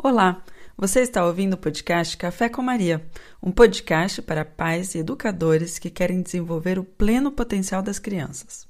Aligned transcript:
Olá, 0.00 0.44
você 0.76 1.00
está 1.00 1.26
ouvindo 1.26 1.54
o 1.54 1.58
podcast 1.58 2.16
Café 2.16 2.48
com 2.48 2.62
Maria, 2.62 3.04
um 3.42 3.50
podcast 3.50 4.22
para 4.22 4.44
pais 4.44 4.94
e 4.94 4.98
educadores 4.98 5.76
que 5.76 5.90
querem 5.90 6.22
desenvolver 6.22 6.78
o 6.78 6.84
pleno 6.84 7.32
potencial 7.32 7.82
das 7.82 7.98
crianças. 7.98 8.64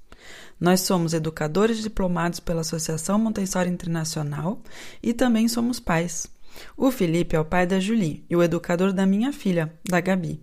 Nós 0.59 0.81
somos 0.81 1.13
educadores 1.13 1.83
diplomados 1.83 2.41
pela 2.41 2.63
Associação 2.63 3.19
Montessori 3.19 3.69
Internacional 3.69 4.63
e 5.03 5.13
também 5.13 5.49
somos 5.49 5.79
pais. 5.79 6.27
O 6.75 6.91
Felipe 6.91 7.37
é 7.37 7.41
o 7.41 7.45
pai 7.45 7.67
da 7.67 7.79
Julie 7.79 8.25
e 8.31 8.35
o 8.35 8.43
educador 8.43 8.91
da 8.95 9.05
minha 9.05 9.31
filha, 9.31 9.71
da 9.87 10.01
Gabi. 10.01 10.43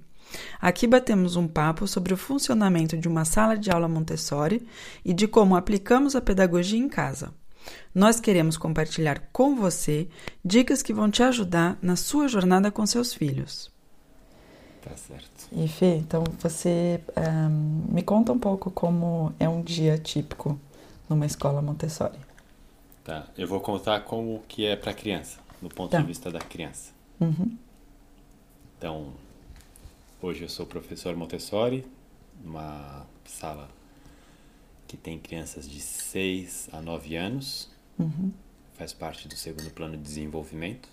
Aqui 0.61 0.85
batemos 0.85 1.35
um 1.35 1.47
papo 1.47 1.87
sobre 1.87 2.13
o 2.13 2.17
funcionamento 2.17 2.95
de 2.95 3.07
uma 3.07 3.25
sala 3.25 3.57
de 3.57 3.71
aula 3.71 3.87
Montessori 3.87 4.67
e 5.03 5.13
de 5.13 5.27
como 5.27 5.55
aplicamos 5.55 6.15
a 6.15 6.21
pedagogia 6.21 6.77
em 6.77 6.87
casa. 6.87 7.33
Nós 7.93 8.19
queremos 8.19 8.57
compartilhar 8.57 9.29
com 9.31 9.55
você 9.55 10.07
dicas 10.43 10.81
que 10.81 10.93
vão 10.93 11.09
te 11.09 11.23
ajudar 11.23 11.77
na 11.81 11.95
sua 11.95 12.27
jornada 12.27 12.71
com 12.71 12.85
seus 12.85 13.13
filhos. 13.13 13.71
Tá 14.81 14.95
certo. 14.95 15.47
E 15.51 15.67
Fê, 15.67 15.95
então 15.95 16.23
você 16.39 17.01
um, 17.17 17.93
me 17.93 18.03
conta 18.03 18.31
um 18.31 18.37
pouco 18.37 18.69
como 18.69 19.33
é 19.39 19.49
um 19.49 19.63
dia 19.63 19.97
típico 19.97 20.59
numa 21.09 21.25
escola 21.25 21.61
Montessori. 21.61 22.19
Tá, 23.03 23.27
eu 23.37 23.47
vou 23.47 23.59
contar 23.59 24.01
como 24.01 24.43
que 24.47 24.65
é 24.65 24.75
para 24.75 24.93
criança, 24.93 25.39
no 25.61 25.69
ponto 25.69 25.91
tá. 25.91 25.99
de 25.99 26.05
vista 26.05 26.31
da 26.31 26.39
criança. 26.39 26.91
Uhum. 27.19 27.57
Então, 28.77 29.13
hoje 30.21 30.43
eu 30.43 30.49
sou 30.49 30.65
professor 30.65 31.15
Montessori, 31.15 31.85
numa 32.43 33.05
sala 33.25 33.69
que 34.95 35.01
tem 35.01 35.19
crianças 35.19 35.69
de 35.69 35.81
6 35.81 36.69
a 36.71 36.81
9 36.81 37.15
anos. 37.15 37.69
Uhum. 37.99 38.31
Faz 38.75 38.93
parte 38.93 39.27
do 39.27 39.35
segundo 39.35 39.69
plano 39.71 39.97
de 39.97 40.03
desenvolvimento. 40.03 40.89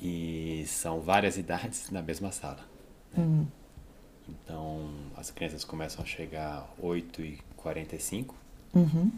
E 0.00 0.64
são 0.66 1.00
várias 1.00 1.36
idades 1.36 1.90
na 1.90 2.02
mesma 2.02 2.32
sala. 2.32 2.66
Né? 3.12 3.24
Uhum. 3.24 3.46
Então, 4.28 4.90
as 5.16 5.30
crianças 5.30 5.64
começam 5.64 6.02
a 6.02 6.06
chegar 6.06 6.68
8 6.78 7.22
e 7.22 7.38
45 7.56 8.34
uhum. 8.74 9.10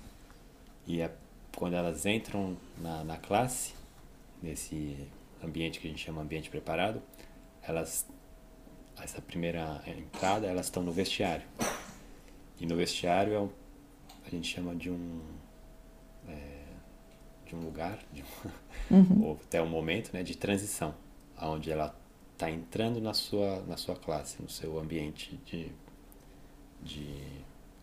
e 0.87 1.01
é 1.01 1.11
quando 1.55 1.75
elas 1.75 2.05
entram 2.05 2.57
na, 2.79 3.05
na 3.05 3.17
classe, 3.17 3.75
nesse 4.43 4.97
ambiente 5.43 5.79
que 5.79 5.87
a 5.87 5.91
gente 5.91 6.05
chama 6.05 6.23
ambiente 6.23 6.51
preparado, 6.51 7.01
elas 7.63 8.07
essa 9.01 9.21
primeira 9.21 9.83
entrada 9.87 10.47
elas 10.47 10.67
estão 10.67 10.83
no 10.83 10.91
vestiário 10.91 11.45
e 12.65 12.67
no 12.67 12.77
vestiário 12.77 13.35
é 13.35 13.39
um, 13.39 13.51
a 14.27 14.31
gente 14.31 14.49
chama 14.49 14.75
de 14.75 14.91
um 14.91 15.21
é, 16.27 16.63
de 17.45 17.55
um 17.55 17.61
lugar, 17.61 17.99
de 18.11 18.23
um, 18.91 18.97
uhum. 18.97 19.27
ou 19.27 19.33
até 19.35 19.61
um 19.61 19.69
momento, 19.69 20.15
né, 20.15 20.23
de 20.23 20.35
transição, 20.35 20.95
onde 21.39 21.71
ela 21.71 21.95
está 22.33 22.51
entrando 22.51 23.03
na 23.03 23.13
sua 23.13 23.63
na 23.69 23.77
sua 23.77 23.95
classe, 23.95 24.41
no 24.41 24.49
seu 24.49 24.79
ambiente 24.79 25.39
de 25.45 25.71
de, 26.81 27.23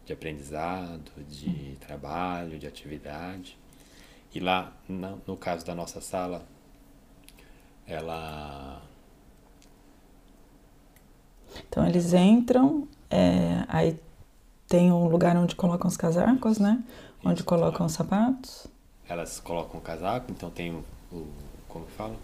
de 0.04 0.14
aprendizado, 0.14 1.12
de 1.30 1.48
uhum. 1.48 1.76
trabalho, 1.80 2.58
de 2.58 2.66
atividade. 2.66 3.60
E 4.34 4.40
lá, 4.40 4.76
na, 4.90 5.16
no 5.28 5.38
caso 5.38 5.64
da 5.64 5.76
nossa 5.76 6.02
sala, 6.02 6.44
ela 7.86 8.82
então 11.68 11.86
eles 11.86 12.14
entram, 12.14 12.88
é, 13.10 13.64
aí 13.68 14.00
tem 14.72 14.89
um 14.89 15.05
lugar 15.09 15.36
onde 15.36 15.53
colocam 15.53 15.89
os 15.89 15.97
casacos, 15.97 16.58
né? 16.58 16.81
Onde 17.25 17.41
Isso, 17.41 17.44
colocam 17.44 17.86
os 17.86 17.91
sapatos. 17.91 18.67
Elas 19.08 19.38
colocam 19.38 19.81
o 19.81 19.83
casaco, 19.83 20.31
então 20.31 20.50
tem 20.50 20.72
o, 20.72 20.81
o 21.11 21.27
como 21.67 21.86
que 21.86 21.91
fala? 21.91 22.16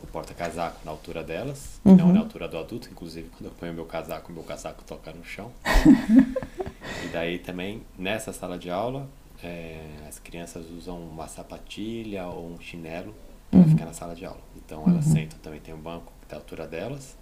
O 0.00 0.06
porta-casaco 0.06 0.78
na 0.84 0.92
altura 0.92 1.24
delas, 1.24 1.80
uhum. 1.84 1.96
não 1.96 2.12
na 2.12 2.20
altura 2.20 2.46
do 2.46 2.56
adulto, 2.56 2.88
inclusive 2.90 3.28
quando 3.30 3.46
eu 3.46 3.50
ponho 3.50 3.74
meu 3.74 3.84
casaco, 3.86 4.32
meu 4.32 4.44
casaco 4.44 4.84
toca 4.84 5.12
no 5.12 5.24
chão. 5.24 5.50
e 7.04 7.08
daí 7.08 7.40
também, 7.40 7.82
nessa 7.98 8.32
sala 8.32 8.56
de 8.56 8.70
aula, 8.70 9.08
é, 9.42 9.82
as 10.08 10.20
crianças 10.20 10.70
usam 10.70 10.96
uma 10.96 11.26
sapatilha 11.26 12.24
ou 12.28 12.52
um 12.52 12.60
chinelo 12.60 13.12
para 13.50 13.58
uhum. 13.58 13.68
ficar 13.68 13.86
na 13.86 13.92
sala 13.92 14.14
de 14.14 14.24
aula. 14.24 14.40
Então 14.56 14.84
elas 14.86 15.06
uhum. 15.06 15.12
sentam, 15.12 15.38
também 15.40 15.58
tem 15.58 15.74
um 15.74 15.80
banco 15.80 16.12
da 16.28 16.36
altura 16.36 16.68
delas, 16.68 17.16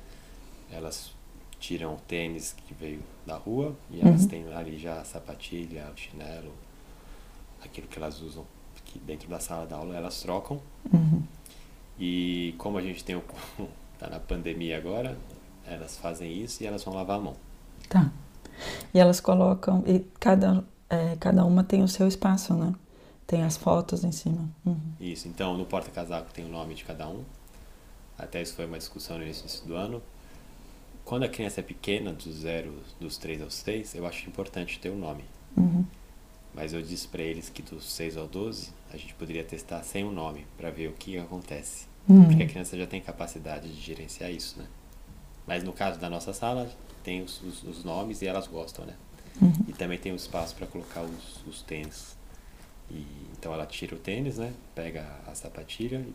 elas 0.71 1.17
tiram 1.59 1.95
o 1.95 1.99
tênis 2.07 2.55
que 2.67 2.75
veio 2.75 3.03
da 3.27 3.37
rua 3.37 3.75
e 3.91 4.01
elas 4.01 4.23
uhum. 4.23 4.29
têm 4.29 4.53
ali 4.55 4.79
já 4.79 5.01
a 5.01 5.05
sapatilha, 5.05 5.91
o 5.95 5.99
chinelo, 5.99 6.53
aquilo 7.63 7.87
que 7.89 7.99
elas 7.99 8.21
usam 8.21 8.45
aqui 8.77 8.99
dentro 9.01 9.29
da 9.29 9.41
sala 9.41 9.67
da 9.67 9.77
aula, 9.77 9.97
elas 9.97 10.21
trocam. 10.21 10.61
Uhum. 10.93 11.23
E 11.99 12.55
como 12.59 12.79
a 12.79 12.83
gente 12.83 13.05
tem 13.05 13.17
o 13.17 13.23
tá 13.99 14.09
na 14.09 14.21
pandemia 14.21 14.79
agora, 14.79 15.19
elas 15.67 15.97
fazem 15.97 16.33
isso 16.33 16.63
e 16.63 16.67
elas 16.67 16.85
vão 16.85 16.95
lavar 16.95 17.19
a 17.19 17.21
mão. 17.21 17.37
Tá. 17.89 18.11
E 18.95 18.99
elas 18.99 19.21
colocam 19.21 19.83
e 19.87 20.01
cada 20.19 20.65
é, 20.89 21.17
cada 21.17 21.45
uma 21.45 21.63
tem 21.63 21.83
o 21.83 21.89
seu 21.89 22.09
espaço, 22.09 22.55
né? 22.55 22.75
Tem 23.27 23.43
as 23.43 23.57
fotos 23.57 24.05
em 24.05 24.13
cima. 24.13 24.49
Uhum. 24.65 24.79
Isso. 25.01 25.29
Então 25.29 25.57
no 25.57 25.67
porta 25.67 25.91
casaco 25.91 26.33
tem 26.33 26.45
o 26.45 26.49
nome 26.49 26.75
de 26.75 26.85
cada 26.85 27.09
um. 27.09 27.25
Até 28.17 28.41
isso 28.41 28.55
foi 28.55 28.67
uma 28.67 28.79
discussão 28.79 29.19
no 29.19 29.25
início 29.25 29.67
do 29.67 29.75
ano 29.75 30.03
quando 31.09 31.23
a 31.23 31.29
criança 31.29 31.61
é 31.61 31.63
pequena, 31.63 32.13
dos 32.13 32.41
zero, 32.41 32.83
dos 33.01 33.17
3 33.17 33.41
aos 33.41 33.55
6, 33.55 33.95
eu 33.95 34.07
acho 34.07 34.29
importante 34.29 34.79
ter 34.79 34.91
o 34.91 34.93
um 34.93 34.99
nome. 34.99 35.25
Uhum. 35.57 35.83
Mas 36.55 36.75
eu 36.75 36.83
disse 36.83 37.09
para 37.09 37.23
eles 37.23 37.49
que 37.49 37.63
dos 37.63 37.91
6 37.93 38.19
ao 38.19 38.29
12, 38.29 38.69
a 38.93 38.97
gente 38.99 39.15
poderia 39.15 39.43
testar 39.43 39.83
sem 39.85 40.05
o 40.05 40.09
um 40.09 40.13
nome, 40.13 40.47
para 40.59 40.71
ver 40.71 40.89
o 40.89 40.93
que 40.93 41.17
acontece. 41.17 41.87
Uhum. 42.07 42.27
Porque 42.27 42.43
a 42.43 42.47
criança 42.47 42.77
já 42.77 42.87
tem 42.87 43.01
capacidade 43.01 43.73
de 43.73 43.81
gerenciar 43.81 44.31
isso, 44.31 44.59
né? 44.59 44.67
Mas 45.47 45.65
no 45.65 45.73
caso 45.73 45.99
da 45.99 46.11
nossa 46.11 46.35
sala, 46.35 46.71
tem 47.03 47.23
os, 47.23 47.43
os, 47.43 47.63
os 47.63 47.85
nomes 47.85 48.21
e 48.21 48.27
elas 48.27 48.47
gostam, 48.47 48.85
né? 48.85 48.95
Uhum. 49.41 49.65
E 49.67 49.73
também 49.73 49.97
tem 49.97 50.13
o 50.13 50.17
espaço 50.17 50.55
para 50.57 50.67
colocar 50.67 51.01
os, 51.01 51.43
os 51.47 51.63
tênis. 51.63 52.19
E, 52.91 53.07
então 53.33 53.55
ela 53.55 53.65
tira 53.65 53.95
o 53.95 53.99
tênis, 53.99 54.37
né? 54.37 54.53
Pega 54.75 55.07
a 55.27 55.35
sapatilha, 55.35 56.07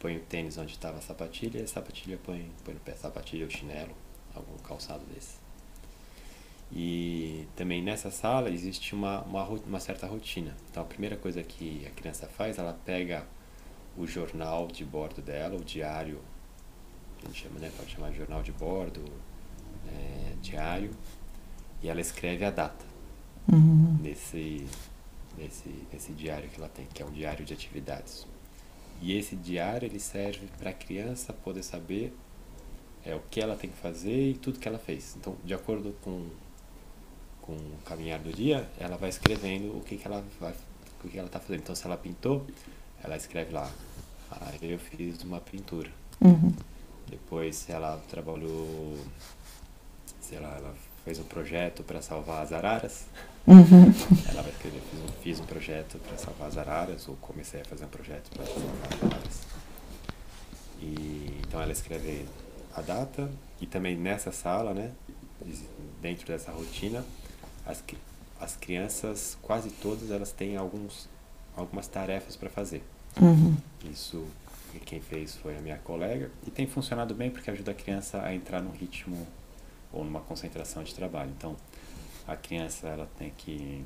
põe 0.00 0.16
o 0.16 0.20
tênis 0.20 0.56
onde 0.56 0.72
estava 0.72 0.96
a 0.96 1.02
sapatilha 1.02 1.58
e 1.58 1.64
a 1.64 1.68
sapatilha 1.68 2.18
põe, 2.24 2.50
põe 2.64 2.72
no 2.72 2.80
pé 2.80 2.92
a 2.92 2.96
sapatilha, 2.96 3.46
o 3.46 3.50
chinelo 3.50 3.94
algum 4.34 4.56
calçado 4.58 5.04
desse. 5.06 5.42
E 6.74 7.46
também 7.54 7.82
nessa 7.82 8.10
sala 8.10 8.48
existe 8.50 8.94
uma, 8.94 9.20
uma, 9.22 9.44
uma, 9.44 9.80
certa 9.80 10.06
rotina. 10.06 10.56
Então 10.70 10.82
a 10.82 10.86
primeira 10.86 11.16
coisa 11.16 11.42
que 11.42 11.86
a 11.86 11.90
criança 11.90 12.26
faz, 12.26 12.56
ela 12.56 12.78
pega 12.84 13.26
o 13.96 14.06
jornal 14.06 14.66
de 14.68 14.84
bordo 14.84 15.20
dela, 15.20 15.56
o 15.56 15.62
diário, 15.62 16.18
a 17.22 17.26
gente 17.26 17.42
chama, 17.42 17.60
né, 17.60 17.70
pode 17.76 17.90
chamar 17.90 18.10
de 18.10 18.16
jornal 18.16 18.42
de 18.42 18.52
bordo, 18.52 19.04
é, 19.86 20.34
diário, 20.40 20.90
e 21.82 21.88
ela 21.88 22.00
escreve 22.00 22.44
a 22.44 22.50
data 22.50 22.84
uhum. 23.52 23.98
nesse, 24.00 24.66
nesse, 25.36 25.86
nesse 25.92 26.12
diário 26.12 26.48
que 26.48 26.58
ela 26.58 26.70
tem, 26.70 26.86
que 26.86 27.02
é 27.02 27.06
um 27.06 27.12
diário 27.12 27.44
de 27.44 27.52
atividades. 27.52 28.26
E 29.02 29.12
esse 29.16 29.36
diário 29.36 29.86
ele 29.86 30.00
serve 30.00 30.46
para 30.58 30.70
a 30.70 30.72
criança 30.72 31.32
poder 31.32 31.62
saber 31.62 32.14
é 33.04 33.14
o 33.14 33.20
que 33.30 33.40
ela 33.40 33.56
tem 33.56 33.70
que 33.70 33.76
fazer 33.76 34.30
e 34.30 34.34
tudo 34.34 34.58
que 34.58 34.68
ela 34.68 34.78
fez. 34.78 35.16
Então, 35.16 35.36
de 35.44 35.54
acordo 35.54 35.94
com, 36.02 36.26
com 37.40 37.52
o 37.52 37.78
caminhar 37.84 38.20
do 38.20 38.32
dia, 38.32 38.68
ela 38.78 38.96
vai 38.96 39.08
escrevendo 39.08 39.76
o 39.76 39.80
que, 39.80 39.96
que 39.96 40.06
ela 40.06 40.24
vai, 40.40 40.54
o 41.04 41.08
que 41.08 41.18
ela 41.18 41.26
está 41.26 41.40
fazendo. 41.40 41.60
Então, 41.60 41.74
se 41.74 41.84
ela 41.84 41.96
pintou, 41.96 42.46
ela 43.02 43.16
escreve 43.16 43.52
lá, 43.52 43.70
ah, 44.30 44.52
eu 44.62 44.78
fiz 44.78 45.22
uma 45.24 45.40
pintura. 45.40 45.90
Uhum. 46.20 46.54
Depois, 47.08 47.56
se 47.56 47.72
ela 47.72 48.00
trabalhou, 48.08 48.96
se 50.20 50.36
ela, 50.36 50.56
ela 50.56 50.74
fez 51.04 51.18
um 51.18 51.24
projeto 51.24 51.82
para 51.82 52.00
salvar 52.00 52.42
as 52.42 52.52
araras, 52.52 53.06
uhum. 53.46 53.92
ela 54.30 54.42
vai 54.42 54.52
escrever, 54.52 54.80
fiz 54.80 55.00
um, 55.00 55.22
fiz 55.22 55.40
um 55.40 55.44
projeto 55.44 55.98
para 55.98 56.16
salvar 56.16 56.48
as 56.48 56.56
araras, 56.56 57.08
ou 57.08 57.16
comecei 57.16 57.60
a 57.60 57.64
fazer 57.64 57.84
um 57.84 57.88
projeto 57.88 58.30
para 58.30 58.46
salvar 58.46 58.86
as 58.92 59.02
araras. 59.02 59.42
E, 60.80 61.40
então, 61.46 61.60
ela 61.60 61.72
escreve 61.72 62.26
a 62.74 62.80
data 62.80 63.30
e 63.60 63.66
também 63.66 63.96
nessa 63.96 64.32
sala, 64.32 64.72
né, 64.72 64.92
dentro 66.00 66.26
dessa 66.26 66.50
rotina, 66.50 67.04
as, 67.66 67.82
as 68.40 68.56
crianças, 68.56 69.36
quase 69.42 69.70
todas, 69.70 70.10
elas 70.10 70.32
têm 70.32 70.56
alguns, 70.56 71.08
algumas 71.56 71.86
tarefas 71.86 72.36
para 72.36 72.50
fazer. 72.50 72.82
Uhum. 73.20 73.56
Isso 73.84 74.26
quem 74.80 75.00
fez 75.00 75.36
foi 75.36 75.56
a 75.56 75.60
minha 75.60 75.78
colega 75.78 76.30
e 76.46 76.50
tem 76.50 76.66
funcionado 76.66 77.14
bem 77.14 77.30
porque 77.30 77.50
ajuda 77.50 77.72
a 77.72 77.74
criança 77.74 78.22
a 78.22 78.34
entrar 78.34 78.62
num 78.62 78.70
ritmo 78.70 79.26
ou 79.92 80.04
numa 80.04 80.20
concentração 80.20 80.82
de 80.82 80.94
trabalho. 80.94 81.30
Então, 81.36 81.56
a 82.26 82.36
criança 82.36 82.88
ela 82.88 83.08
tem 83.18 83.30
que 83.36 83.84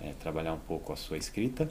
é, 0.00 0.14
trabalhar 0.20 0.54
um 0.54 0.58
pouco 0.58 0.92
a 0.92 0.96
sua 0.96 1.18
escrita, 1.18 1.68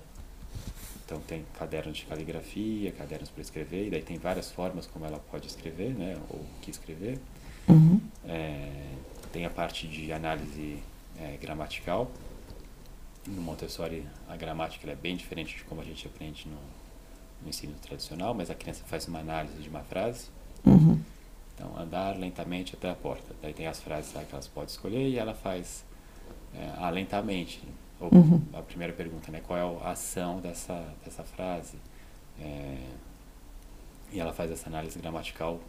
então 1.09 1.19
tem 1.21 1.43
cadernos 1.57 1.97
de 1.97 2.05
caligrafia, 2.05 2.91
cadernos 2.91 3.29
para 3.31 3.41
escrever, 3.41 3.87
e 3.87 3.89
daí 3.89 4.03
tem 4.03 4.19
várias 4.19 4.51
formas 4.51 4.85
como 4.85 5.05
ela 5.05 5.17
pode 5.31 5.47
escrever, 5.47 5.89
né, 5.95 6.15
ou 6.29 6.37
o 6.37 6.45
que 6.61 6.69
escrever. 6.69 7.17
Uhum. 7.67 7.99
É, 8.27 8.93
tem 9.33 9.43
a 9.43 9.49
parte 9.49 9.87
de 9.87 10.13
análise 10.13 10.77
é, 11.19 11.35
gramatical. 11.41 12.11
No 13.25 13.41
Montessori, 13.41 14.05
a 14.27 14.37
gramática 14.37 14.89
é 14.89 14.95
bem 14.95 15.15
diferente 15.15 15.57
de 15.57 15.63
como 15.63 15.81
a 15.81 15.83
gente 15.83 16.05
aprende 16.05 16.47
no, 16.47 16.59
no 17.41 17.49
ensino 17.49 17.73
tradicional, 17.81 18.35
mas 18.35 18.51
a 18.51 18.55
criança 18.55 18.83
faz 18.85 19.07
uma 19.07 19.19
análise 19.19 19.57
de 19.57 19.67
uma 19.69 19.81
frase. 19.81 20.27
Uhum. 20.63 20.99
Então, 21.55 21.75
andar 21.75 22.17
lentamente 22.17 22.75
até 22.75 22.87
a 22.87 22.95
porta. 22.95 23.35
Daí 23.41 23.53
tem 23.53 23.65
as 23.65 23.79
frases 23.79 24.13
lá 24.13 24.23
que 24.23 24.31
elas 24.31 24.47
podem 24.47 24.69
escolher 24.69 25.09
e 25.09 25.17
ela 25.17 25.33
faz 25.33 25.83
é, 26.53 26.91
lentamente. 26.91 27.59
Ou, 27.99 28.09
Uhum. 28.13 28.41
A 28.53 28.61
primeira 28.61 28.93
pergunta, 28.93 29.31
né? 29.31 29.41
Qual 29.45 29.57
é 29.57 29.85
a 29.85 29.91
ação 29.91 30.39
dessa, 30.39 30.93
dessa 31.03 31.23
frase? 31.23 31.77
É, 32.39 32.77
e 34.11 34.19
ela 34.19 34.33
faz 34.33 34.49
essa 34.51 34.67
análise 34.69 34.97
gramatical 34.99 35.59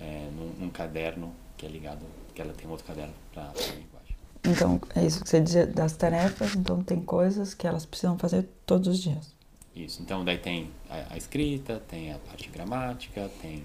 é, 0.00 0.28
num, 0.36 0.64
num 0.66 0.70
caderno 0.70 1.32
que 1.56 1.66
é 1.66 1.68
ligado, 1.68 2.04
que 2.34 2.40
ela 2.40 2.52
tem 2.52 2.68
outro 2.68 2.84
caderno 2.86 3.12
para 3.32 3.42
a 3.44 3.52
linguagem. 3.52 4.16
Então, 4.44 4.80
é 4.94 5.04
isso 5.04 5.22
que 5.22 5.28
você 5.28 5.40
dizia 5.40 5.66
das 5.66 5.94
tarefas. 5.96 6.54
Então, 6.54 6.82
tem 6.82 7.00
coisas 7.00 7.52
que 7.54 7.66
elas 7.66 7.84
precisam 7.84 8.18
fazer 8.18 8.48
todos 8.64 8.88
os 8.88 8.98
dias. 9.02 9.34
Isso. 9.74 10.00
Então, 10.02 10.24
daí 10.24 10.38
tem 10.38 10.70
a, 10.88 11.14
a 11.14 11.16
escrita, 11.16 11.80
tem 11.88 12.12
a 12.12 12.18
parte 12.18 12.48
gramática, 12.48 13.30
tem 13.42 13.62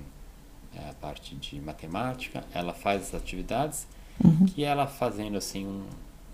é, 0.75 0.89
a 0.89 0.93
parte 0.93 1.35
de 1.35 1.59
matemática. 1.61 2.43
Ela 2.53 2.73
faz 2.73 3.03
as 3.03 3.15
atividades 3.15 3.87
Uhum. 4.23 4.45
que 4.45 4.63
ela 4.63 4.87
fazendo 4.87 5.37
assim 5.37 5.65
um, 5.67 5.83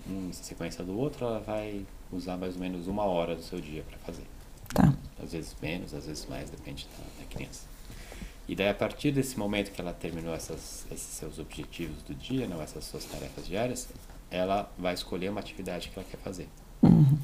um 0.10 0.30
em 0.30 0.34
sequência 0.34 0.84
do 0.84 0.98
outro, 0.98 1.26
ela 1.26 1.40
vai 1.40 1.86
usar 2.12 2.38
mais 2.38 2.56
ou 2.56 2.62
menos 2.62 2.88
uma 2.88 3.04
hora 3.04 3.36
do 3.36 3.42
seu 3.42 3.60
dia 3.60 3.84
para 3.84 3.98
fazer. 4.00 4.26
Tá. 4.74 4.94
Às 5.22 5.34
vezes 5.34 5.56
menos, 5.62 5.94
às 5.94 6.06
vezes 6.06 6.26
mais, 6.30 6.50
depende 6.50 6.88
da, 6.98 7.24
da 7.24 7.30
criança. 7.30 7.66
E 8.48 8.56
daí 8.56 8.70
a 8.70 8.74
partir 8.74 9.12
desse 9.12 9.38
momento 9.38 9.72
que 9.72 9.80
ela 9.80 9.94
terminou 9.94 10.34
essas, 10.34 10.86
esses 10.92 11.16
seus 11.16 11.40
objetivos 11.40 12.02
do 12.04 12.14
dia, 12.14 12.48
não 12.48 12.62
essas 12.62 12.84
suas 12.84 13.06
tarefas 13.06 13.46
diárias, 13.46 13.88
ela 14.30 14.72
vai 14.78 14.94
escolher 14.94 15.30
uma 15.30 15.40
atividade 15.40 15.90
que 15.90 16.00
ela 16.00 16.08
quer 16.10 16.18
fazer. 16.18 16.50
Uhum. 16.82 17.18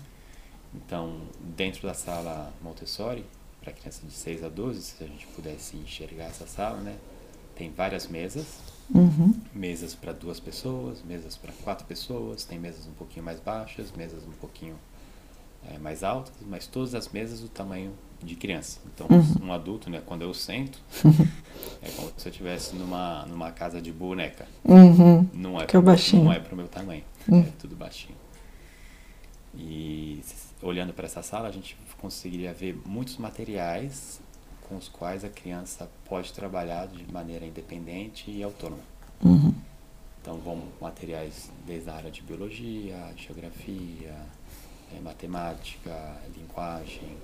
Então, 0.76 1.22
dentro 1.40 1.88
da 1.88 1.94
sala 1.94 2.54
Montessori, 2.62 3.26
para 3.62 3.74
criança 3.74 4.06
de 4.06 4.14
6 4.14 4.44
a 4.44 4.50
12, 4.50 4.82
se 4.82 5.04
a 5.04 5.08
gente 5.08 5.26
pudesse 5.28 5.76
enxergar 5.76 6.26
essa 6.26 6.46
sala, 6.48 6.80
né? 6.80 6.98
Tem 7.56 7.72
várias 7.72 8.08
mesas, 8.08 8.60
Uhum. 8.94 9.34
mesas 9.54 9.94
para 9.94 10.14
duas 10.14 10.40
pessoas, 10.40 11.02
mesas 11.04 11.36
para 11.36 11.52
quatro 11.64 11.86
pessoas, 11.86 12.44
tem 12.46 12.58
mesas 12.58 12.88
um 12.88 12.94
pouquinho 12.94 13.26
mais 13.26 13.40
baixas, 13.40 13.92
mesas 13.92 14.24
um 14.24 14.32
pouquinho 14.32 14.76
eh, 15.70 15.78
mais 15.78 16.04
altas, 16.04 16.34
mas 16.48 16.68
todas 16.68 16.96
as 16.96 17.10
mesas 17.10 17.42
do 17.42 17.50
tamanho 17.50 17.92
de 18.24 18.36
criança. 18.36 18.80
Então, 18.94 19.08
Uhum. 19.10 19.48
um 19.48 19.54
adulto, 19.54 19.90
né, 19.90 20.02
quando 20.06 20.22
eu 20.22 20.34
sento, 20.34 20.80
é 21.84 21.90
como 21.96 22.12
se 22.18 22.28
eu 22.28 22.32
estivesse 22.32 22.76
numa, 22.76 23.26
numa 23.26 23.52
casa 23.52 23.82
de 23.82 23.92
boneca. 23.92 24.48
Uhum. 24.64 25.28
Não 25.34 25.56
é 25.58 25.66
Que 25.66 25.76
é 25.76 25.80
pro 25.80 25.82
baixinho. 25.82 26.24
Não 26.24 26.34
é 26.34 26.40
para 26.40 26.54
o 26.54 26.58
meu 26.58 26.68
tamanho, 26.68 27.04
Hum. 27.30 27.42
é 27.42 27.52
tudo 27.60 27.76
baixinho. 27.76 28.18
E 29.56 30.22
olhando 30.62 30.94
para 30.94 31.06
essa 31.06 31.22
sala, 31.22 31.48
a 31.48 31.52
gente 31.52 31.76
conseguiria 32.00 32.54
ver 32.54 32.80
muitos 32.86 33.18
materiais 33.18 34.20
com 34.68 34.76
os 34.76 34.88
quais 34.88 35.24
a 35.24 35.30
criança 35.30 35.90
pode 36.06 36.34
trabalhar 36.34 36.88
de 36.88 37.10
maneira 37.12 37.46
independente 37.46 38.30
e 38.30 38.44
autônoma. 38.44 38.84
Uhum. 39.24 39.54
Então, 40.22 40.38
vão 40.40 40.62
materiais 40.82 41.50
desde 41.66 41.90
a 41.90 41.96
área 41.96 42.12
de 42.12 42.22
biologia, 42.22 43.14
geografia, 43.16 44.16
eh, 44.94 45.00
matemática, 45.02 46.18
linguagem, 46.36 47.18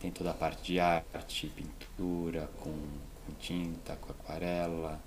tem 0.00 0.10
toda 0.10 0.30
a 0.30 0.34
parte 0.34 0.62
de 0.62 0.80
arte, 0.80 1.48
pintura, 1.48 2.48
com, 2.60 2.70
com 2.70 3.32
tinta, 3.40 3.96
com 3.96 4.10
aquarela, 4.12 5.00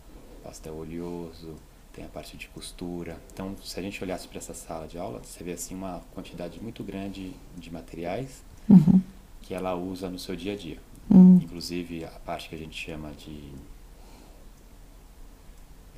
pastel 0.44 0.76
oleoso, 0.76 1.56
tem 1.94 2.06
a 2.06 2.08
parte 2.08 2.38
de 2.38 2.48
costura. 2.48 3.18
Então, 3.34 3.56
se 3.64 3.78
a 3.80 3.84
gente 3.84 4.02
olhasse 4.04 4.28
para 4.28 4.38
essa 4.38 4.54
sala 4.54 4.88
de 4.88 4.98
aula, 4.98 5.20
você 5.24 5.44
vê 5.44 5.52
assim 5.54 5.76
uma 5.76 6.02
quantidade 6.14 6.62
muito 6.62 6.84
grande 6.84 7.34
de 7.58 7.72
materiais 7.72 8.42
Uhum. 8.70 9.02
que 9.42 9.54
ela 9.54 9.76
usa 9.76 10.10
no 10.10 10.18
seu 10.20 10.36
dia 10.36 10.54
a 10.54 10.56
dia. 10.56 10.78
Uhum. 11.10 11.38
Inclusive 11.44 12.06
a 12.06 12.10
parte 12.10 12.50
que 12.50 12.56
a 12.56 12.58
gente 12.58 12.78
chama 12.78 13.12
de. 13.12 13.52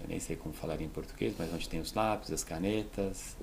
Eu 0.01 0.07
nem 0.07 0.19
sei 0.19 0.35
como 0.35 0.53
falar 0.53 0.81
em 0.81 0.89
português, 0.89 1.33
mas 1.37 1.53
onde 1.53 1.69
tem 1.69 1.79
os 1.79 1.93
lápis, 1.93 2.31
as 2.31 2.43
canetas, 2.43 3.35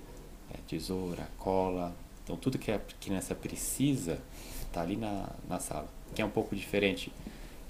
é, 0.53 0.57
tesoura, 0.69 1.29
cola. 1.39 1.95
Então 2.25 2.37
tudo 2.37 2.59
que 2.59 2.71
a 2.71 2.79
criança 3.01 3.35
precisa 3.35 4.19
está 4.63 4.83
ali 4.83 4.97
na, 4.97 5.29
na 5.49 5.59
sala. 5.59 5.89
Que 6.15 6.21
é 6.23 6.25
um 6.25 6.31
pouco 6.31 6.55
diferente 6.55 7.13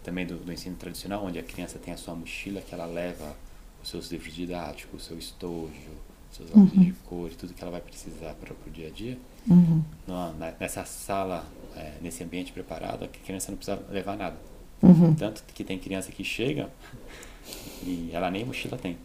também 0.03 0.27
do, 0.27 0.37
do 0.39 0.53
ensino 0.53 0.77
tradicional, 0.77 1.25
onde 1.25 1.39
a 1.39 1.43
criança 1.43 1.79
tem 1.79 1.93
a 1.93 1.97
sua 1.97 2.15
mochila 2.15 2.61
que 2.63 2.75
ela 2.75 2.87
leva 2.87 3.37
os 3.83 3.89
seus 3.91 4.11
livros 4.11 4.35
didáticos, 4.35 5.03
o 5.03 5.07
seu 5.07 5.19
estojo, 5.19 5.71
seus 6.33 6.51
lápis 6.51 6.73
Uhum. 6.75 6.85
de 6.85 6.93
cor 7.07 7.31
e 7.31 7.35
tudo 7.35 7.53
que 7.55 7.63
ela 7.63 7.71
vai 7.71 7.81
precisar 7.81 8.35
para 8.35 8.53
o 8.55 8.71
dia 8.71 8.89
a 8.89 8.91
dia. 8.91 9.19
Uhum. 9.49 9.85
Na- 10.07 10.55
nessa 10.59 10.85
sala, 10.85 11.45
é, 11.77 11.95
nesse 12.01 12.23
ambiente 12.23 12.53
preparado, 12.53 13.05
a 13.05 13.09
criança 13.09 13.51
não 13.51 13.57
precisa 13.57 13.83
levar 13.91 14.17
nada. 14.17 14.37
Uhum. 14.83 15.15
Tanto 15.15 15.43
que 15.55 15.63
tem 15.63 15.79
criança 15.79 16.11
que 16.11 16.25
chega 16.25 16.71
e 17.83 18.11
ela 18.13 18.31
nem 18.31 18.45
mochila 18.45 18.79
tem. 18.79 18.97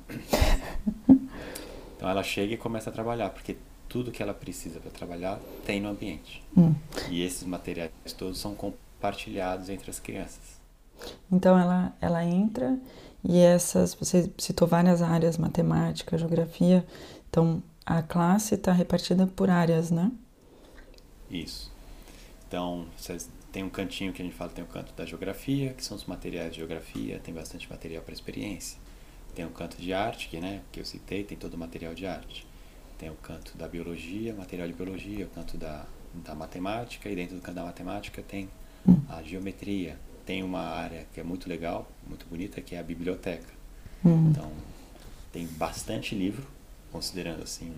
Então 1.95 2.09
ela 2.09 2.23
chega 2.23 2.53
e 2.53 2.57
começa 2.57 2.89
a 2.89 2.94
trabalhar, 2.94 3.29
porque 3.29 3.57
tudo 3.88 4.12
que 4.12 4.21
ela 4.21 4.33
precisa 4.33 4.79
para 4.79 4.91
trabalhar 4.91 5.39
tem 5.65 5.79
no 5.79 5.89
ambiente. 5.89 6.44
Uhum. 6.56 6.75
E 7.09 7.23
esses 7.23 7.44
materiais 7.44 7.91
todos 8.17 8.39
são 8.39 8.53
compartilhados 8.53 9.69
entre 9.69 9.89
as 9.89 10.00
crianças. 10.00 10.59
Então 11.31 11.57
ela, 11.57 11.95
ela 12.00 12.23
entra 12.23 12.77
e 13.23 13.39
essas, 13.39 13.95
você 13.95 14.29
citou 14.38 14.67
várias 14.67 15.01
áreas, 15.01 15.38
matemática, 15.38 16.17
geografia, 16.17 16.85
então 17.29 17.62
a 17.85 18.01
classe 18.01 18.56
está 18.56 18.71
repartida 18.71 19.27
por 19.27 19.50
áreas, 19.50 19.91
né? 19.91 20.12
Isso. 21.29 21.71
Então, 22.47 22.88
vocês 22.97 23.30
tem 23.56 23.63
um 23.63 23.69
cantinho 23.69 24.12
que 24.12 24.21
a 24.21 24.25
gente 24.25 24.36
fala, 24.36 24.51
tem 24.51 24.65
o 24.65 24.68
canto 24.68 24.94
da 24.94 25.06
geografia, 25.06 25.74
que 25.74 25.81
são 25.81 25.95
os 25.95 26.03
materiais 26.03 26.51
de 26.51 26.57
geografia, 26.57 27.21
tem 27.24 27.33
bastante 27.33 27.69
material 27.69 28.03
para 28.03 28.13
experiência. 28.13 28.77
Tem 29.33 29.45
o 29.45 29.50
canto 29.50 29.77
de 29.77 29.94
arte, 29.94 30.27
que, 30.27 30.42
né, 30.42 30.62
que 30.74 30.81
eu 30.81 30.86
citei, 30.86 31.24
tem 31.24 31.38
todo 31.38 31.53
o 31.53 31.57
material 31.57 31.94
de 31.94 32.06
arte. 32.06 32.45
Tem 32.97 33.09
o 33.09 33.15
canto 33.15 33.57
da 33.57 33.65
biologia, 33.65 34.33
material 34.33 34.68
de 34.68 34.74
biologia, 34.74 35.25
o 35.25 35.30
canto 35.30 35.57
da, 35.57 35.86
da 36.13 36.36
matemática, 36.36 37.09
e 37.09 37.15
dentro 37.15 37.38
do 37.38 37.42
canto 37.42 37.56
da 37.56 37.63
matemática 37.63 38.21
tem 38.21 38.50
a 39.07 39.24
geometria. 39.24 39.98
Tem 40.25 40.44
uma 40.44 40.59
área 40.59 41.07
que 41.13 41.21
é 41.21 41.24
muito 41.24 41.48
legal, 41.48 41.89
muito 42.06 42.25
bonita, 42.25 42.59
que 42.59 42.75
é 42.75 42.80
a 42.80 42.83
biblioteca. 42.83 43.53
Uhum. 44.03 44.31
Então, 44.31 44.51
tem 45.31 45.48
bastante 45.48 46.13
livro, 46.13 46.45
considerando 46.91 47.41
assim. 47.41 47.74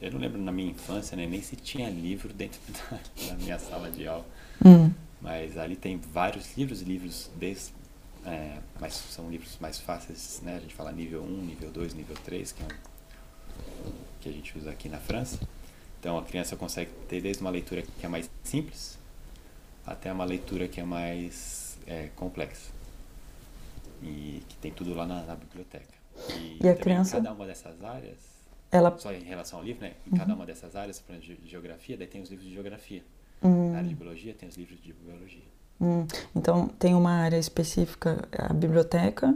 Eu 0.00 0.12
não 0.12 0.18
lembro 0.20 0.40
na 0.40 0.52
minha 0.52 0.70
infância 0.70 1.16
né, 1.16 1.26
nem 1.26 1.42
se 1.42 1.56
tinha 1.56 1.88
livro 1.90 2.32
dentro 2.32 2.60
da, 2.72 2.98
da 3.28 3.34
minha 3.36 3.58
sala 3.58 3.90
de 3.90 4.06
aula, 4.06 4.24
Uhum. 4.64 4.92
mas 5.20 5.56
ali 5.58 5.76
tem 5.76 5.96
vários 5.98 6.56
livros, 6.56 6.82
livros 6.82 7.30
desde, 7.36 7.72
é, 8.26 8.58
mas 8.80 8.94
são 8.94 9.30
livros 9.30 9.56
mais 9.60 9.78
fáceis, 9.78 10.40
né? 10.42 10.56
A 10.56 10.60
gente 10.60 10.74
fala 10.74 10.90
nível 10.92 11.22
1, 11.22 11.26
nível 11.26 11.70
2, 11.70 11.94
nível 11.94 12.16
3, 12.24 12.52
que 12.52 12.62
é 12.62 12.66
um, 12.66 13.92
que 14.20 14.28
a 14.28 14.32
gente 14.32 14.56
usa 14.58 14.70
aqui 14.70 14.88
na 14.88 14.98
França. 14.98 15.38
Então 16.00 16.16
a 16.18 16.22
criança 16.24 16.56
consegue 16.56 16.90
ter 17.08 17.20
desde 17.20 17.40
uma 17.42 17.50
leitura 17.50 17.82
que 17.82 18.06
é 18.06 18.08
mais 18.08 18.28
simples 18.44 18.96
até 19.86 20.12
uma 20.12 20.24
leitura 20.24 20.68
que 20.68 20.80
é 20.80 20.84
mais 20.84 21.76
é, 21.86 22.08
complexa. 22.14 22.70
E 24.02 24.42
que 24.48 24.56
tem 24.58 24.70
tudo 24.72 24.94
lá 24.94 25.06
na, 25.06 25.22
na 25.22 25.34
biblioteca. 25.34 25.86
E, 26.36 26.58
E 26.62 26.68
a 26.68 26.74
criança- 26.76 27.16
Em 27.18 27.22
cada 27.22 27.34
uma 27.34 27.46
dessas 27.46 27.82
áreas, 27.82 28.18
Ela. 28.70 28.96
só 28.98 29.12
em 29.12 29.22
relação 29.22 29.60
ao 29.60 29.64
livro, 29.64 29.82
né? 29.82 29.94
Em 30.06 30.16
cada 30.16 30.34
uma 30.34 30.44
dessas 30.44 30.76
áreas, 30.76 31.00
por 31.00 31.14
exemplo, 31.14 31.42
de 31.42 31.50
geografia, 31.50 31.96
daí 31.96 32.06
tem 32.06 32.20
os 32.20 32.28
livros 32.28 32.46
de 32.46 32.54
geografia. 32.54 33.02
Hum, 33.42 33.70
Na 33.72 33.78
área 33.78 33.88
de 33.88 33.94
biologia, 33.94 34.34
tem 34.34 34.48
os 34.48 34.56
livros 34.56 34.80
de 34.82 34.92
biologia. 34.92 35.42
hum. 35.80 36.06
Então 36.34 36.68
tem 36.68 36.94
uma 36.94 37.12
área 37.12 37.38
específica, 37.38 38.28
a 38.36 38.52
biblioteca, 38.52 39.34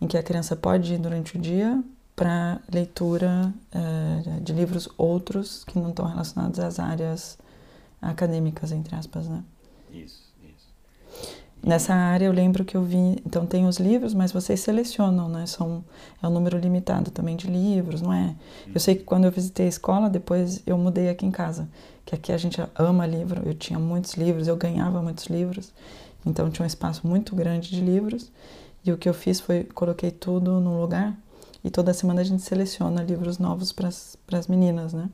em 0.00 0.06
que 0.06 0.16
a 0.16 0.22
criança 0.22 0.56
pode 0.56 0.94
ir 0.94 0.98
durante 0.98 1.36
o 1.36 1.40
dia 1.40 1.82
para 2.16 2.60
leitura 2.72 3.52
eh, 3.72 4.40
de 4.40 4.52
livros 4.52 4.88
outros 4.96 5.64
que 5.64 5.78
não 5.78 5.90
estão 5.90 6.06
relacionados 6.06 6.58
às 6.60 6.78
áreas 6.78 7.38
acadêmicas, 8.00 8.72
entre 8.72 8.94
aspas, 8.94 9.28
né? 9.28 9.42
Isso, 9.90 10.31
Nessa 11.64 11.94
área 11.94 12.26
eu 12.26 12.32
lembro 12.32 12.64
que 12.64 12.76
eu 12.76 12.82
vi, 12.82 13.22
então 13.24 13.46
tem 13.46 13.66
os 13.68 13.78
livros, 13.78 14.12
mas 14.14 14.32
vocês 14.32 14.58
selecionam, 14.58 15.28
né? 15.28 15.46
São, 15.46 15.84
é 16.20 16.26
um 16.26 16.30
número 16.30 16.58
limitado 16.58 17.12
também 17.12 17.36
de 17.36 17.46
livros, 17.46 18.02
não 18.02 18.12
é? 18.12 18.34
Eu 18.74 18.80
sei 18.80 18.96
que 18.96 19.04
quando 19.04 19.26
eu 19.26 19.30
visitei 19.30 19.66
a 19.66 19.68
escola, 19.68 20.10
depois 20.10 20.60
eu 20.66 20.76
mudei 20.76 21.08
aqui 21.08 21.24
em 21.24 21.30
casa, 21.30 21.68
que 22.04 22.16
aqui 22.16 22.32
a 22.32 22.36
gente 22.36 22.60
ama 22.74 23.06
livro, 23.06 23.42
eu 23.46 23.54
tinha 23.54 23.78
muitos 23.78 24.14
livros, 24.14 24.48
eu 24.48 24.56
ganhava 24.56 25.00
muitos 25.00 25.26
livros, 25.26 25.72
então 26.26 26.50
tinha 26.50 26.64
um 26.64 26.66
espaço 26.66 27.06
muito 27.06 27.36
grande 27.36 27.70
de 27.70 27.80
livros, 27.80 28.32
e 28.84 28.90
o 28.90 28.98
que 28.98 29.08
eu 29.08 29.14
fiz 29.14 29.38
foi 29.38 29.62
coloquei 29.62 30.10
tudo 30.10 30.60
num 30.60 30.80
lugar, 30.80 31.16
e 31.62 31.70
toda 31.70 31.94
semana 31.94 32.22
a 32.22 32.24
gente 32.24 32.42
seleciona 32.42 33.04
livros 33.04 33.38
novos 33.38 33.70
para 33.70 33.88
as 33.88 34.48
meninas, 34.48 34.92
né? 34.92 35.08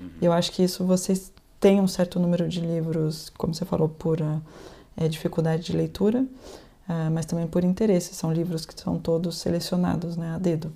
Uhum. 0.00 0.08
Eu 0.22 0.32
acho 0.32 0.52
que 0.52 0.62
isso 0.62 0.84
vocês 0.84 1.32
têm 1.58 1.80
um 1.80 1.88
certo 1.88 2.20
número 2.20 2.48
de 2.48 2.60
livros, 2.60 3.28
como 3.36 3.52
você 3.52 3.64
falou, 3.64 3.88
por 3.88 4.22
ah, 4.22 4.40
eh, 5.00 5.08
dificuldade 5.08 5.64
de 5.64 5.72
leitura, 5.72 6.24
ah, 6.88 7.10
mas 7.10 7.26
também 7.26 7.46
por 7.46 7.64
interesse. 7.64 8.14
São 8.14 8.32
livros 8.32 8.64
que 8.64 8.78
são 8.80 8.98
todos 8.98 9.38
selecionados, 9.38 10.16
né, 10.16 10.34
a 10.34 10.38
dedo. 10.38 10.72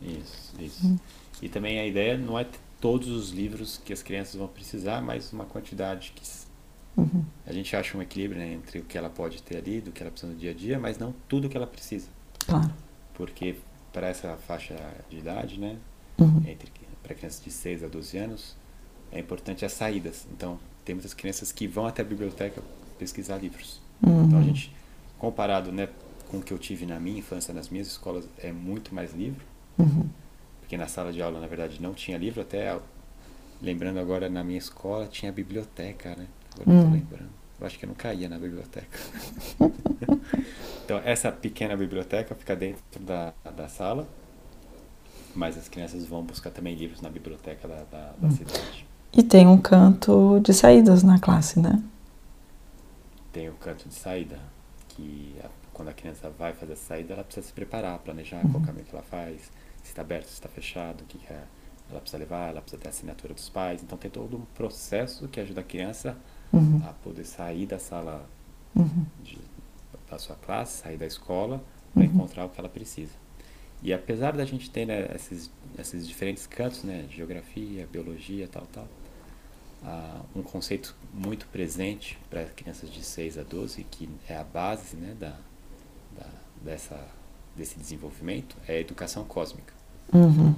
Isso, 0.00 0.52
isso. 0.58 1.00
E 1.40 1.48
também 1.48 1.78
a 1.80 1.86
ideia 1.86 2.18
não 2.18 2.38
é 2.38 2.46
todos 2.80 3.08
os 3.08 3.30
livros 3.30 3.80
que 3.84 3.92
as 3.92 4.02
crianças 4.02 4.34
vão 4.34 4.48
precisar, 4.48 5.00
mas 5.00 5.32
uma 5.32 5.44
quantidade 5.44 6.12
que, 6.14 6.22
Uhum. 6.96 7.24
A 7.46 7.52
gente 7.52 7.74
acha 7.74 7.96
um 7.96 8.02
equilíbrio 8.02 8.38
né, 8.38 8.52
entre 8.52 8.80
o 8.80 8.84
que 8.84 8.98
ela 8.98 9.08
pode 9.08 9.42
ter 9.42 9.56
ali, 9.56 9.80
do 9.80 9.90
que 9.90 10.02
ela 10.02 10.10
precisa 10.10 10.30
no 10.30 10.38
dia 10.38 10.50
a 10.50 10.54
dia, 10.54 10.78
mas 10.78 10.98
não 10.98 11.14
tudo 11.26 11.46
o 11.46 11.48
que 11.48 11.56
ela 11.56 11.66
precisa. 11.66 12.08
Claro. 12.46 12.70
Porque 13.14 13.56
para 13.92 14.08
essa 14.08 14.36
faixa 14.36 14.76
de 15.08 15.18
idade, 15.18 15.58
né, 15.58 15.76
Uhum. 16.18 16.42
entre 16.46 16.70
para 17.02 17.14
crianças 17.14 17.42
de 17.42 17.50
6 17.50 17.82
a 17.82 17.88
12 17.88 18.16
anos, 18.18 18.54
é 19.10 19.18
importante 19.18 19.64
as 19.64 19.72
saídas. 19.72 20.26
Então, 20.30 20.58
tem 20.84 20.94
muitas 20.94 21.14
crianças 21.14 21.50
que 21.50 21.66
vão 21.66 21.86
até 21.86 22.02
a 22.02 22.04
biblioteca 22.04 22.62
pesquisar 23.02 23.36
livros. 23.38 23.80
Uhum. 24.02 24.24
Então, 24.26 24.38
a 24.38 24.42
gente, 24.42 24.72
comparado 25.18 25.72
né, 25.72 25.88
com 26.30 26.38
o 26.38 26.42
que 26.42 26.52
eu 26.52 26.58
tive 26.58 26.86
na 26.86 27.00
minha 27.00 27.18
infância, 27.18 27.52
nas 27.52 27.68
minhas 27.68 27.88
escolas, 27.88 28.24
é 28.38 28.52
muito 28.52 28.94
mais 28.94 29.12
livro. 29.12 29.44
Uhum. 29.78 30.06
Porque 30.60 30.76
na 30.76 30.86
sala 30.86 31.12
de 31.12 31.20
aula, 31.20 31.40
na 31.40 31.46
verdade, 31.48 31.82
não 31.82 31.92
tinha 31.92 32.16
livro. 32.16 32.40
Até, 32.40 32.78
lembrando 33.60 33.98
agora, 33.98 34.28
na 34.28 34.44
minha 34.44 34.58
escola 34.58 35.06
tinha 35.06 35.32
biblioteca, 35.32 36.10
né? 36.16 36.26
Agora 36.54 36.70
eu 36.70 36.74
Hum. 36.74 36.84
tô 36.88 36.94
lembrando. 36.94 37.30
Eu 37.60 37.66
acho 37.66 37.78
que 37.78 37.84
eu 37.84 37.88
não 37.88 37.94
caía 37.94 38.28
na 38.28 38.38
biblioteca. 38.38 38.98
então, 40.84 41.00
essa 41.04 41.30
pequena 41.30 41.76
biblioteca 41.76 42.34
fica 42.34 42.54
dentro 42.56 43.00
da, 43.00 43.32
da 43.56 43.68
sala, 43.68 44.06
mas 45.34 45.56
as 45.58 45.68
crianças 45.68 46.04
vão 46.06 46.22
buscar 46.22 46.50
também 46.50 46.74
livros 46.74 47.00
na 47.00 47.08
biblioteca 47.08 47.66
da, 47.68 47.76
da, 47.90 48.12
da 48.18 48.28
Hum. 48.28 48.30
cidade. 48.30 48.86
E 49.12 49.22
tem 49.22 49.46
um 49.46 49.58
canto 49.58 50.40
de 50.40 50.54
saídas 50.54 51.02
na 51.02 51.18
classe, 51.18 51.58
né? 51.60 51.82
Tem 53.32 53.48
o 53.48 53.54
canto 53.54 53.88
de 53.88 53.94
saída, 53.94 54.38
que 54.88 55.34
a- 55.42 55.48
quando 55.72 55.88
a 55.88 55.92
criança 55.94 56.28
vai 56.30 56.52
fazer 56.52 56.74
a 56.74 56.76
saída, 56.76 57.14
ela 57.14 57.24
precisa 57.24 57.46
se 57.46 57.52
preparar, 57.52 57.98
planejar 58.00 58.44
Uhum. 58.44 58.52
qual 58.52 58.62
caminho 58.64 58.84
que 58.84 58.94
ela 58.94 59.02
faz, 59.04 59.50
se 59.82 59.88
está 59.90 60.02
aberto, 60.02 60.26
se 60.26 60.34
está 60.34 60.48
fechado, 60.48 61.02
o 61.02 61.04
que, 61.06 61.18
que 61.18 61.32
é- 61.32 61.44
ela 61.90 62.00
precisa 62.00 62.18
levar, 62.18 62.50
ela 62.50 62.60
precisa 62.60 62.80
ter 62.80 62.88
a 62.88 62.90
assinatura 62.90 63.34
dos 63.34 63.48
pais. 63.48 63.82
Então, 63.82 63.96
tem 63.98 64.10
todo 64.10 64.36
um 64.36 64.44
processo 64.54 65.26
que 65.28 65.40
ajuda 65.40 65.60
a 65.62 65.64
criança 65.64 66.16
Uhum. 66.52 66.80
a 66.86 66.92
poder 66.92 67.24
sair 67.24 67.66
da 67.66 67.78
sala 67.78 68.28
Uhum. 68.76 69.06
de- 69.22 69.38
da 70.10 70.18
sua 70.18 70.36
classe, 70.36 70.82
sair 70.82 70.98
da 70.98 71.06
escola, 71.06 71.62
para 71.94 72.04
Uhum. 72.04 72.10
encontrar 72.10 72.44
o 72.44 72.48
que 72.50 72.60
ela 72.60 72.68
precisa. 72.68 73.12
E 73.82 73.92
apesar 73.92 74.32
da 74.36 74.44
gente 74.44 74.70
ter 74.70 74.86
né, 74.86 75.10
esses, 75.14 75.50
esses 75.78 76.06
diferentes 76.06 76.46
cantos, 76.46 76.84
né, 76.84 77.06
geografia, 77.10 77.86
biologia, 77.90 78.46
tal, 78.46 78.66
tal, 78.72 78.86
ah, 79.84 80.20
um 80.34 80.42
conceito 80.42 80.94
muito 81.12 81.46
presente 81.46 82.18
para 82.30 82.44
crianças 82.44 82.90
de 82.90 83.02
6 83.02 83.38
a 83.38 83.42
12, 83.42 83.84
que 83.90 84.08
é 84.28 84.36
a 84.36 84.44
base 84.44 84.96
né, 84.96 85.14
da, 85.18 85.36
da, 86.16 86.26
dessa, 86.62 86.98
desse 87.56 87.78
desenvolvimento, 87.78 88.56
é 88.66 88.74
a 88.74 88.80
educação 88.80 89.24
cósmica. 89.24 89.72
Uhum. 90.12 90.54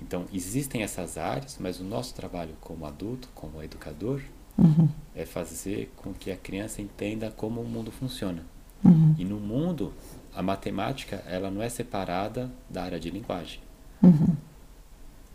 Então, 0.00 0.26
existem 0.32 0.82
essas 0.82 1.18
áreas, 1.18 1.56
mas 1.60 1.80
o 1.80 1.84
nosso 1.84 2.14
trabalho 2.14 2.54
como 2.60 2.86
adulto, 2.86 3.28
como 3.34 3.62
educador, 3.62 4.22
Uhum. 4.58 4.88
é 5.14 5.24
fazer 5.24 5.90
com 5.96 6.12
que 6.12 6.30
a 6.30 6.36
criança 6.36 6.82
entenda 6.82 7.30
como 7.30 7.62
o 7.62 7.64
mundo 7.64 7.90
funciona. 7.90 8.44
Uhum. 8.84 9.14
E 9.16 9.24
no 9.24 9.40
mundo, 9.40 9.94
a 10.34 10.42
matemática 10.42 11.22
ela 11.26 11.50
não 11.50 11.62
é 11.62 11.68
separada 11.68 12.50
da 12.68 12.82
área 12.82 13.00
de 13.00 13.10
linguagem. 13.10 13.60
Uhum. 14.02 14.36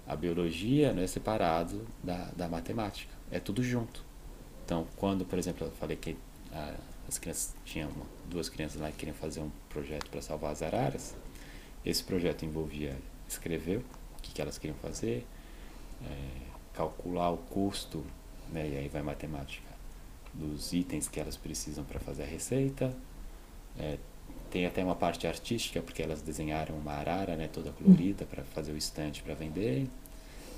A 0.07 0.15
biologia 0.15 0.93
não 0.93 1.01
é 1.01 1.07
separado 1.07 1.85
da, 2.03 2.29
da 2.35 2.47
matemática. 2.47 3.13
É 3.31 3.39
tudo 3.39 3.63
junto. 3.63 4.03
Então, 4.63 4.87
quando, 4.95 5.25
por 5.25 5.37
exemplo, 5.37 5.67
eu 5.67 5.71
falei 5.71 5.97
que 5.97 6.15
ah, 6.51 6.75
as 7.07 7.17
crianças 7.17 7.55
tinham 7.65 7.91
duas 8.29 8.49
crianças 8.49 8.81
lá 8.81 8.89
que 8.91 8.97
queriam 8.97 9.15
fazer 9.15 9.39
um 9.39 9.51
projeto 9.69 10.09
para 10.09 10.21
salvar 10.21 10.51
as 10.51 10.61
araras, 10.61 11.15
esse 11.85 12.03
projeto 12.03 12.43
envolvia 12.43 12.97
escrever 13.27 13.77
o 14.17 14.21
que, 14.21 14.33
que 14.33 14.41
elas 14.41 14.57
queriam 14.57 14.77
fazer, 14.79 15.25
eh, 16.03 16.41
calcular 16.73 17.31
o 17.31 17.37
custo, 17.37 18.03
né, 18.51 18.67
e 18.67 18.77
aí 18.77 18.87
vai 18.87 19.03
matemática, 19.03 19.69
dos 20.33 20.73
itens 20.73 21.07
que 21.07 21.19
elas 21.19 21.37
precisam 21.37 21.83
para 21.83 21.99
fazer 21.99 22.23
a 22.23 22.25
receita. 22.25 22.95
Eh, 23.77 23.97
tem 24.55 24.65
até 24.65 24.81
uma 24.81 24.95
parte 24.95 25.27
artística, 25.27 25.81
porque 25.81 26.01
elas 26.01 26.21
desenharam 26.21 26.77
uma 26.77 26.93
arara 26.93 27.35
né, 27.35 27.49
toda 27.51 27.73
colorida 27.73 28.23
para 28.23 28.41
fazer 28.41 28.71
o 28.71 28.77
estante 28.77 29.21
para 29.21 29.33
vender. 29.33 29.85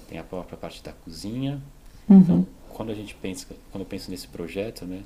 Tem 0.08 0.20
a 0.20 0.24
própria 0.24 0.56
parte 0.56 0.84
da 0.84 0.92
cozinha. 0.92 1.60
Uhum. 2.08 2.20
Então, 2.20 2.48
quando 2.70 2.92
a 2.92 2.94
gente 2.94 3.16
pensa, 3.16 3.48
quando 3.72 3.82
eu 3.82 3.88
penso 3.88 4.12
nesse 4.12 4.28
projeto, 4.28 4.86
né, 4.86 5.02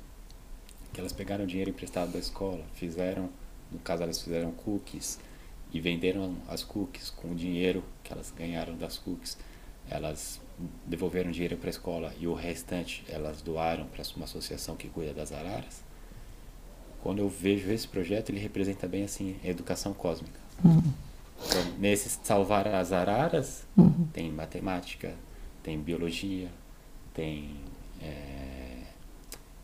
que 0.92 1.00
elas 1.00 1.10
pegaram 1.10 1.46
dinheiro 1.46 1.70
emprestado 1.70 2.12
da 2.12 2.18
escola, 2.18 2.62
fizeram, 2.74 3.30
no 3.70 3.78
caso 3.78 4.02
elas 4.02 4.20
fizeram 4.20 4.52
cookies 4.52 5.18
e 5.72 5.80
venderam 5.80 6.36
as 6.46 6.62
cookies 6.62 7.08
com 7.08 7.30
o 7.30 7.34
dinheiro 7.34 7.82
que 8.04 8.12
elas 8.12 8.30
ganharam 8.30 8.76
das 8.76 8.98
cookies. 8.98 9.38
Elas 9.88 10.38
devolveram 10.84 11.30
dinheiro 11.30 11.56
para 11.56 11.70
a 11.70 11.70
escola 11.70 12.14
e 12.20 12.26
o 12.26 12.34
restante 12.34 13.02
elas 13.08 13.40
doaram 13.40 13.86
para 13.86 14.04
uma 14.16 14.26
associação 14.26 14.76
que 14.76 14.88
cuida 14.88 15.14
das 15.14 15.32
araras. 15.32 15.82
Quando 17.02 17.18
eu 17.18 17.28
vejo 17.28 17.70
esse 17.70 17.86
projeto, 17.88 18.30
ele 18.30 18.38
representa 18.40 18.86
bem 18.86 19.04
assim 19.04 19.36
a 19.44 19.48
educação 19.48 19.92
cósmica. 19.92 20.38
Uhum. 20.64 20.82
Então, 21.46 21.64
nesse 21.78 22.08
salvar 22.22 22.66
as 22.68 22.92
araras, 22.92 23.64
Uhum. 23.76 24.06
tem 24.12 24.30
matemática, 24.30 25.12
tem 25.62 25.78
biologia, 25.80 26.48
tem 27.12 27.50
é, 28.00 28.84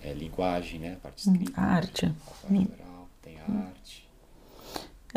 é, 0.02 0.12
linguagem, 0.12 0.80
né? 0.80 0.94
A 0.94 0.96
parte 0.96 1.28
Hum, 1.28 1.32
escrita, 1.34 1.60
arte. 1.60 2.06
a 2.06 2.10
parte 2.10 2.68
oral, 2.80 3.08
tem 3.22 3.38
a 3.38 3.42
arte. 3.66 4.08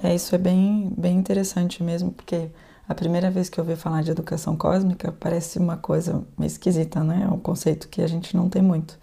É, 0.03 0.15
isso 0.15 0.33
é 0.35 0.37
bem, 0.37 0.93
bem 0.97 1.17
interessante 1.17 1.83
mesmo, 1.83 2.11
porque 2.11 2.49
a 2.87 2.95
primeira 2.95 3.29
vez 3.29 3.49
que 3.49 3.59
eu 3.59 3.63
ouvi 3.63 3.75
falar 3.75 4.03
de 4.03 4.11
educação 4.11 4.55
cósmica 4.55 5.11
parece 5.11 5.59
uma 5.59 5.77
coisa 5.77 6.23
meio 6.37 6.47
esquisita, 6.47 7.03
né? 7.03 7.23
É 7.29 7.33
um 7.33 7.39
conceito 7.39 7.87
que 7.89 8.01
a 8.01 8.07
gente 8.07 8.35
não 8.35 8.49
tem 8.49 8.61
muito, 8.61 8.97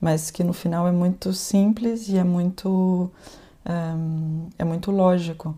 mas 0.00 0.30
que 0.30 0.42
no 0.44 0.52
final 0.52 0.86
é 0.88 0.92
muito 0.92 1.32
simples 1.32 2.08
e 2.08 2.16
é 2.18 2.24
muito, 2.24 3.10
hum, 3.68 4.48
é 4.58 4.64
muito 4.64 4.90
lógico. 4.90 5.56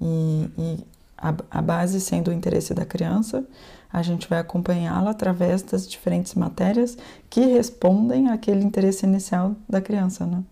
E, 0.00 0.48
e 0.58 0.78
a, 1.18 1.34
a 1.50 1.62
base 1.62 2.00
sendo 2.00 2.28
o 2.30 2.32
interesse 2.32 2.74
da 2.74 2.84
criança, 2.84 3.44
a 3.92 4.02
gente 4.02 4.28
vai 4.28 4.38
acompanhá-la 4.38 5.10
através 5.10 5.62
das 5.62 5.88
diferentes 5.88 6.34
matérias 6.34 6.96
que 7.28 7.40
respondem 7.40 8.28
àquele 8.28 8.62
interesse 8.64 9.04
inicial 9.04 9.54
da 9.68 9.80
criança, 9.80 10.24
né? 10.26 10.42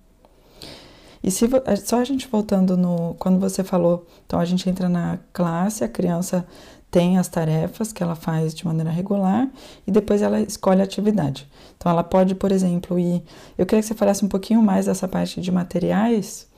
E 1.22 1.30
se 1.30 1.46
vo- 1.46 1.62
só 1.84 2.00
a 2.00 2.04
gente 2.04 2.28
voltando 2.28 2.76
no 2.76 3.14
quando 3.18 3.38
você 3.40 3.64
falou, 3.64 4.06
então 4.26 4.38
a 4.38 4.44
gente 4.44 4.68
entra 4.70 4.88
na 4.88 5.18
classe, 5.32 5.82
a 5.84 5.88
criança 5.88 6.46
tem 6.90 7.18
as 7.18 7.28
tarefas 7.28 7.92
que 7.92 8.02
ela 8.02 8.14
faz 8.14 8.54
de 8.54 8.64
maneira 8.64 8.90
regular 8.90 9.48
e 9.86 9.90
depois 9.90 10.22
ela 10.22 10.40
escolhe 10.40 10.80
a 10.80 10.84
atividade. 10.84 11.46
Então 11.76 11.92
ela 11.92 12.02
pode, 12.02 12.34
por 12.34 12.50
exemplo, 12.50 12.98
ir. 12.98 13.22
Eu 13.56 13.66
queria 13.66 13.82
que 13.82 13.88
você 13.88 13.94
falasse 13.94 14.24
um 14.24 14.28
pouquinho 14.28 14.62
mais 14.62 14.86
dessa 14.86 15.06
parte 15.06 15.40
de 15.40 15.52
materiais. 15.52 16.48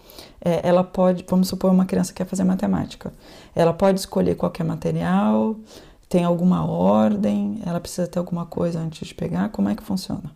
É, 0.42 0.66
ela 0.66 0.84
pode, 0.84 1.25
vamos 1.28 1.49
supor, 1.49 1.70
uma 1.70 1.84
criança 1.84 2.12
quer 2.12 2.26
fazer 2.26 2.44
matemática. 2.44 3.12
Ela 3.54 3.72
pode 3.72 3.99
escolher 3.99 4.37
qualquer 4.37 4.64
material, 4.64 5.56
tem 6.08 6.25
alguma 6.25 6.64
ordem, 6.64 7.60
ela 7.66 7.80
precisa 7.80 8.06
ter 8.06 8.18
alguma 8.18 8.46
coisa 8.46 8.80
antes 8.80 9.08
de 9.08 9.14
pegar. 9.14 9.49
Como 9.50 9.68
é 9.68 9.75
que 9.75 9.82
funciona? 9.82 10.30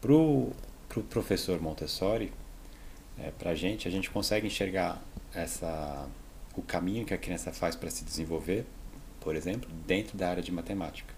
Pro, 0.00 0.48
pro 0.88 1.02
professor 1.02 1.60
Montessori, 1.60 2.32
é, 3.18 3.30
pra 3.38 3.54
gente, 3.54 3.86
a 3.86 3.90
gente 3.90 4.10
consegue 4.10 4.46
enxergar 4.46 5.00
essa, 5.34 6.06
o 6.56 6.62
caminho 6.62 7.04
que 7.04 7.14
a 7.14 7.18
criança 7.18 7.52
faz 7.52 7.76
para 7.76 7.90
se 7.90 8.04
desenvolver, 8.04 8.66
por 9.20 9.36
exemplo, 9.36 9.70
dentro 9.86 10.16
da 10.16 10.28
área 10.28 10.42
de 10.42 10.50
matemática. 10.50 11.14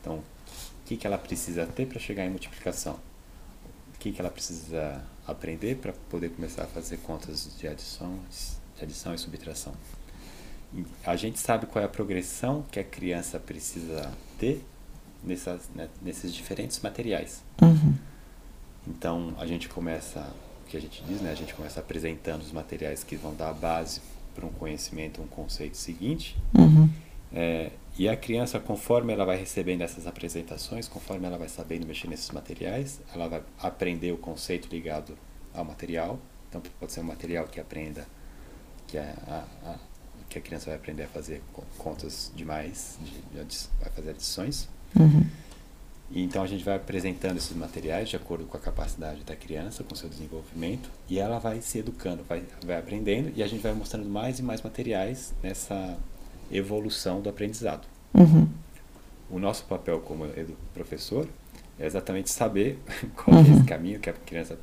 Então, 0.00 0.16
o 0.16 0.84
que, 0.86 0.96
que 0.96 1.06
ela 1.06 1.18
precisa 1.18 1.66
ter 1.66 1.86
para 1.86 1.98
chegar 1.98 2.24
em 2.24 2.30
multiplicação? 2.30 2.98
O 3.94 3.98
que, 3.98 4.12
que 4.12 4.20
ela 4.20 4.30
precisa 4.30 5.04
aprender 5.26 5.76
para 5.76 5.92
poder 6.08 6.30
começar 6.30 6.62
a 6.64 6.66
fazer 6.66 6.98
contas 6.98 7.50
de 7.58 7.66
adição, 7.66 8.18
de 8.76 8.84
adição 8.84 9.14
e 9.14 9.18
subtração? 9.18 9.74
A 11.04 11.16
gente 11.16 11.38
sabe 11.38 11.66
qual 11.66 11.82
é 11.82 11.86
a 11.86 11.88
progressão 11.88 12.64
que 12.70 12.78
a 12.78 12.84
criança 12.84 13.38
precisa 13.38 14.12
ter 14.38 14.64
nessas, 15.22 15.68
né, 15.74 15.88
nesses 16.00 16.32
diferentes 16.32 16.78
materiais. 16.80 17.42
Uhum. 17.60 17.94
Então 18.86 19.34
a 19.38 19.46
gente 19.46 19.68
começa, 19.68 20.20
o 20.62 20.68
que 20.68 20.76
a 20.76 20.80
gente 20.80 21.02
diz, 21.04 21.20
né? 21.20 21.30
A 21.30 21.34
gente 21.34 21.54
começa 21.54 21.80
apresentando 21.80 22.42
os 22.42 22.52
materiais 22.52 23.02
que 23.02 23.16
vão 23.16 23.34
dar 23.34 23.50
a 23.50 23.54
base 23.54 24.00
para 24.38 24.46
um 24.46 24.52
conhecimento, 24.52 25.20
um 25.20 25.26
conceito 25.26 25.76
seguinte. 25.76 26.36
Uhum. 26.56 26.88
É, 27.32 27.72
e 27.98 28.08
a 28.08 28.16
criança, 28.16 28.60
conforme 28.60 29.12
ela 29.12 29.24
vai 29.24 29.36
recebendo 29.36 29.82
essas 29.82 30.06
apresentações, 30.06 30.86
conforme 30.86 31.26
ela 31.26 31.36
vai 31.36 31.48
sabendo 31.48 31.84
mexer 31.86 32.06
nesses 32.08 32.30
materiais, 32.30 33.00
ela 33.12 33.28
vai 33.28 33.42
aprender 33.58 34.12
o 34.12 34.16
conceito 34.16 34.68
ligado 34.70 35.14
ao 35.52 35.64
material. 35.64 36.18
Então 36.48 36.62
pode 36.78 36.92
ser 36.92 37.00
um 37.00 37.04
material 37.04 37.46
que 37.46 37.58
aprenda 37.60 38.06
que 38.86 38.96
a, 38.96 39.14
a, 39.26 39.70
a- 39.70 39.78
que 40.28 40.38
a 40.38 40.42
criança 40.42 40.66
vai 40.66 40.74
aprender 40.76 41.04
a 41.04 41.08
fazer 41.08 41.42
co- 41.54 41.64
contas 41.78 42.30
demais, 42.36 42.98
de, 43.02 43.44
de 43.44 43.58
vai 43.80 43.90
fazer 43.90 44.10
adições. 44.10 44.68
Uhum. 44.94 45.26
E 46.10 46.22
então 46.22 46.42
a 46.42 46.46
gente 46.46 46.64
vai 46.64 46.76
apresentando 46.76 47.36
esses 47.36 47.54
materiais 47.54 48.08
de 48.08 48.16
acordo 48.16 48.44
com 48.46 48.56
a 48.56 48.60
capacidade 48.60 49.22
da 49.24 49.36
criança, 49.36 49.84
com 49.84 49.94
seu 49.94 50.08
desenvolvimento, 50.08 50.88
e 51.08 51.18
ela 51.18 51.38
vai 51.38 51.60
se 51.60 51.78
educando, 51.78 52.24
vai, 52.26 52.42
vai 52.64 52.78
aprendendo, 52.78 53.30
e 53.36 53.42
a 53.42 53.46
gente 53.46 53.62
vai 53.62 53.74
mostrando 53.74 54.08
mais 54.08 54.38
e 54.38 54.42
mais 54.42 54.62
materiais 54.62 55.34
nessa 55.42 55.98
evolução 56.50 57.20
do 57.20 57.28
aprendizado. 57.28 57.86
Uhum. 58.14 58.48
O 59.30 59.38
nosso 59.38 59.64
papel 59.64 60.00
como 60.00 60.24
professor 60.72 61.28
é 61.78 61.86
exatamente 61.86 62.30
saber 62.30 62.78
qual 63.14 63.36
uhum. 63.36 63.44
é 63.44 63.56
esse 63.56 63.64
caminho 63.64 64.00
que 64.00 64.08
a 64.08 64.14
criança 64.14 64.58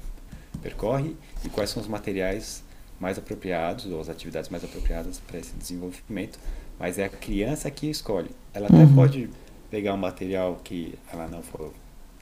percorre 0.64 1.16
e 1.44 1.50
quais 1.50 1.70
são 1.70 1.82
os 1.82 1.88
materiais 1.88 2.64
mais 3.00 3.20
apropriados 3.20 3.86
ou 3.86 4.02
as 4.02 4.10
atividades 4.10 4.50
mais 4.50 4.64
apropriadas 4.64 5.20
para 5.20 5.38
esse 5.38 5.54
desenvolvimento. 5.54 6.40
Mas 6.80 6.98
é 6.98 7.06
a 7.06 7.10
criança 7.10 7.70
que 7.70 7.90
escolhe. 7.90 8.32
Ela 8.54 8.68
até 8.68 8.78
uhum. 8.78 8.96
pode 8.96 9.30
pegar 9.70 9.94
um 9.94 9.98
material 9.98 10.60
que 10.64 10.98
ela 11.12 11.28
não 11.28 11.42
for, 11.42 11.74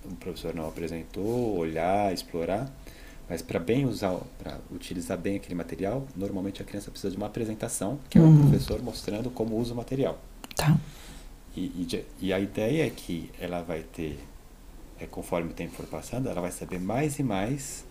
o 0.06 0.16
professor 0.16 0.54
não 0.54 0.68
apresentou, 0.68 1.58
olhar, 1.58 2.14
explorar, 2.14 2.72
mas 3.30 3.42
para 3.42 3.60
bem 3.60 3.86
usar, 3.86 4.18
para 4.38 4.60
utilizar 4.72 5.18
bem 5.18 5.38
aquele 5.38 5.56
material, 5.56 6.06
normalmente 6.16 6.62
a 6.62 6.66
criança 6.66 6.92
precisa 6.92 7.12
de 7.12 7.18
uma 7.18 7.28
apresentação, 7.28 8.00
que 8.10 8.18
é 8.18 8.22
o 8.22 8.26
uhum. 8.26 8.42
professor 8.50 8.82
mostrando 8.82 9.30
como 9.30 9.58
usa 9.58 9.74
o 9.74 9.78
material. 9.78 10.20
Tá. 10.56 10.78
E, 11.56 11.62
e, 11.62 12.06
e, 12.20 12.34
a 12.34 12.40
ideia 12.40 12.88
é 12.88 12.90
que 12.90 13.32
ela 13.40 13.62
vai 13.62 13.84
ter, 13.84 14.20
é, 15.00 15.06
conforme 15.06 15.52
o 15.52 15.54
tempo 15.54 15.74
for 15.74 15.86
passando, 15.86 16.28
ela 16.28 16.42
vai 16.42 16.52
saber 16.52 16.80
mais 16.80 17.20
e 17.20 17.24
mais 17.24 17.86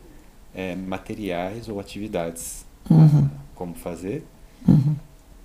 é, 0.54 0.74
materiais 0.74 1.68
ou 1.68 1.78
atividades 1.78 2.66
uhum. 2.90 3.28
como 3.54 3.74
fazer, 3.74 4.24
uhum. 4.66 4.96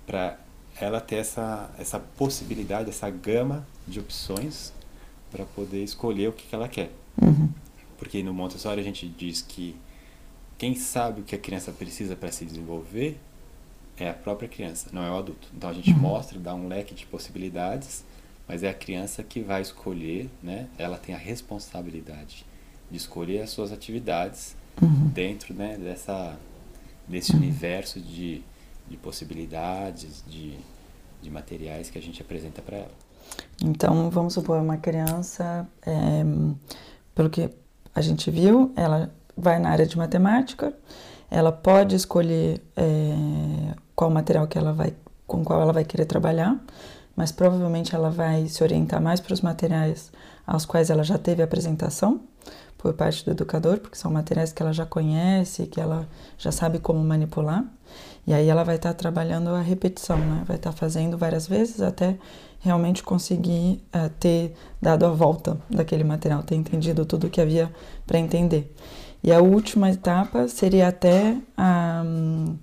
para 0.06 0.38
ela 0.80 1.00
ter 1.00 1.16
essa, 1.16 1.70
essa 1.78 1.98
possibilidade, 1.98 2.90
essa 2.90 3.10
gama 3.10 3.66
de 3.86 4.00
opções 4.00 4.72
para 5.30 5.44
poder 5.44 5.82
escolher 5.82 6.28
o 6.28 6.32
que, 6.32 6.46
que 6.46 6.54
ela 6.54 6.68
quer. 6.68 6.90
Uhum. 7.20 7.48
Porque 7.98 8.22
no 8.22 8.32
Montessori 8.32 8.80
a 8.80 8.84
gente 8.84 9.06
diz 9.08 9.42
que 9.42 9.76
quem 10.56 10.74
sabe 10.74 11.20
o 11.20 11.24
que 11.24 11.34
a 11.34 11.38
criança 11.38 11.72
precisa 11.72 12.16
para 12.16 12.30
se 12.30 12.44
desenvolver 12.44 13.18
é 13.96 14.08
a 14.10 14.14
própria 14.14 14.48
criança, 14.48 14.88
não 14.92 15.02
é 15.02 15.10
o 15.10 15.16
adulto. 15.16 15.48
Então 15.56 15.68
a 15.68 15.72
gente 15.72 15.90
uhum. 15.90 15.98
mostra, 15.98 16.38
dá 16.38 16.54
um 16.54 16.68
leque 16.68 16.94
de 16.94 17.04
possibilidades, 17.06 18.04
mas 18.46 18.62
é 18.62 18.68
a 18.68 18.74
criança 18.74 19.22
que 19.22 19.40
vai 19.40 19.60
escolher, 19.60 20.30
né? 20.42 20.68
Ela 20.78 20.96
tem 20.96 21.14
a 21.14 21.18
responsabilidade 21.18 22.46
de 22.90 22.96
escolher 22.96 23.42
as 23.42 23.50
suas 23.50 23.72
atividades 23.72 24.56
uhum. 24.80 25.08
dentro, 25.08 25.52
né, 25.52 25.76
dessa 25.76 26.38
desse 27.06 27.32
uhum. 27.32 27.38
universo 27.38 28.00
de, 28.00 28.42
de 28.88 28.96
possibilidades, 28.96 30.22
de, 30.26 30.58
de 31.22 31.30
materiais 31.30 31.90
que 31.90 31.98
a 31.98 32.02
gente 32.02 32.22
apresenta 32.22 32.62
para 32.62 32.78
ela. 32.78 32.90
Então, 33.62 34.10
vamos 34.10 34.34
supor, 34.34 34.60
uma 34.60 34.76
criança, 34.76 35.66
é, 35.84 36.24
pelo 37.14 37.28
que 37.28 37.50
a 37.94 38.00
gente 38.00 38.30
viu, 38.30 38.72
ela 38.76 39.10
vai 39.36 39.58
na 39.58 39.70
área 39.70 39.86
de 39.86 39.96
matemática, 39.96 40.72
ela 41.30 41.52
pode 41.52 41.94
escolher 41.94 42.62
é, 42.76 43.74
qual 43.94 44.10
material 44.10 44.46
que 44.46 44.56
ela 44.56 44.72
vai, 44.72 44.94
com 45.26 45.44
qual 45.44 45.60
ela 45.60 45.72
vai 45.72 45.84
querer 45.84 46.06
trabalhar, 46.06 46.58
mas 47.14 47.32
provavelmente 47.32 47.94
ela 47.94 48.10
vai 48.10 48.46
se 48.46 48.62
orientar 48.62 49.02
mais 49.02 49.20
para 49.20 49.34
os 49.34 49.40
materiais 49.40 50.10
aos 50.46 50.64
quais 50.64 50.88
ela 50.88 51.02
já 51.02 51.18
teve 51.18 51.42
apresentação 51.42 52.20
por 52.78 52.94
parte 52.94 53.24
do 53.24 53.32
educador, 53.32 53.78
porque 53.78 53.98
são 53.98 54.10
materiais 54.10 54.52
que 54.52 54.62
ela 54.62 54.72
já 54.72 54.86
conhece, 54.86 55.66
que 55.66 55.80
ela 55.80 56.08
já 56.38 56.52
sabe 56.52 56.78
como 56.78 57.02
manipular. 57.02 57.64
E 58.28 58.34
aí 58.34 58.46
ela 58.46 58.62
vai 58.62 58.76
estar 58.76 58.90
tá 58.90 58.94
trabalhando 58.94 59.48
a 59.48 59.62
repetição, 59.62 60.18
né? 60.18 60.42
Vai 60.46 60.56
estar 60.56 60.70
tá 60.70 60.76
fazendo 60.76 61.16
várias 61.16 61.48
vezes 61.48 61.80
até 61.80 62.14
realmente 62.60 63.02
conseguir 63.02 63.82
uh, 63.86 64.10
ter 64.20 64.52
dado 64.82 65.06
a 65.06 65.08
volta 65.08 65.56
daquele 65.70 66.04
material, 66.04 66.42
ter 66.42 66.54
entendido 66.54 67.06
tudo 67.06 67.26
o 67.26 67.30
que 67.30 67.40
havia 67.40 67.72
para 68.06 68.18
entender. 68.18 68.70
E 69.24 69.32
a 69.32 69.40
última 69.40 69.90
etapa 69.90 70.46
seria 70.46 70.88
até 70.88 71.38
um, 71.58 72.54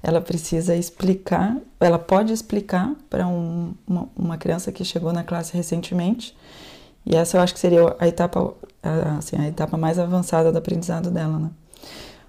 ela 0.00 0.20
precisa 0.20 0.76
explicar, 0.76 1.56
ela 1.80 1.98
pode 1.98 2.32
explicar 2.32 2.94
para 3.10 3.26
um, 3.26 3.74
uma, 3.88 4.08
uma, 4.16 4.38
criança 4.38 4.70
que 4.70 4.84
chegou 4.84 5.12
na 5.12 5.24
classe 5.24 5.52
recentemente, 5.52 6.32
e 7.04 7.16
essa 7.16 7.38
eu 7.38 7.40
acho 7.40 7.52
que 7.54 7.58
seria 7.58 7.96
a 7.98 8.06
etapa, 8.06 8.54
assim, 9.18 9.36
a 9.36 9.48
etapa 9.48 9.76
mais 9.76 9.98
avançada 9.98 10.52
do 10.52 10.58
aprendizado 10.58 11.10
dela, 11.10 11.40
né? 11.40 11.50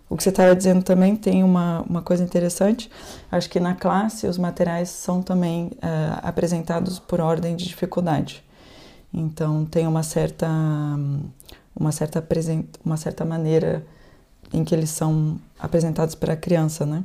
O 0.09 0.17
que 0.17 0.23
você 0.23 0.29
estava 0.29 0.55
dizendo 0.55 0.83
também 0.83 1.15
tem 1.15 1.43
uma, 1.43 1.81
uma 1.87 2.01
coisa 2.01 2.23
interessante. 2.23 2.89
Acho 3.31 3.47
que 3.47 3.59
na 3.59 3.75
classe 3.75 4.25
os 4.25 4.39
materiais 4.39 4.89
são 4.89 5.21
também 5.21 5.67
uh, 5.67 6.19
apresentados 6.23 6.97
por 6.97 7.21
ordem 7.21 7.55
de 7.55 7.67
dificuldade. 7.67 8.43
Então 9.13 9.65
tem 9.65 9.85
uma 9.85 10.01
certa 10.01 10.47
uma 11.75 11.91
certa 11.91 12.25
uma 12.83 12.97
certa 12.97 13.23
maneira 13.23 13.85
em 14.51 14.63
que 14.63 14.73
eles 14.73 14.89
são 14.89 15.39
apresentados 15.59 16.15
para 16.15 16.33
a 16.33 16.37
criança, 16.37 16.85
né? 16.85 17.03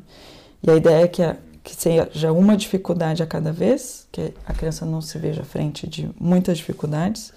E 0.62 0.71
a 0.71 0.75
ideia 0.75 1.05
é 1.05 1.09
que, 1.09 1.23
a, 1.23 1.37
que 1.62 1.75
seja 1.75 2.33
uma 2.33 2.57
dificuldade 2.57 3.23
a 3.23 3.27
cada 3.27 3.53
vez, 3.53 4.07
que 4.11 4.33
a 4.47 4.55
criança 4.55 4.87
não 4.87 5.03
se 5.03 5.19
veja 5.19 5.43
à 5.43 5.45
frente 5.45 5.87
de 5.87 6.09
muitas 6.19 6.57
dificuldades, 6.57 7.35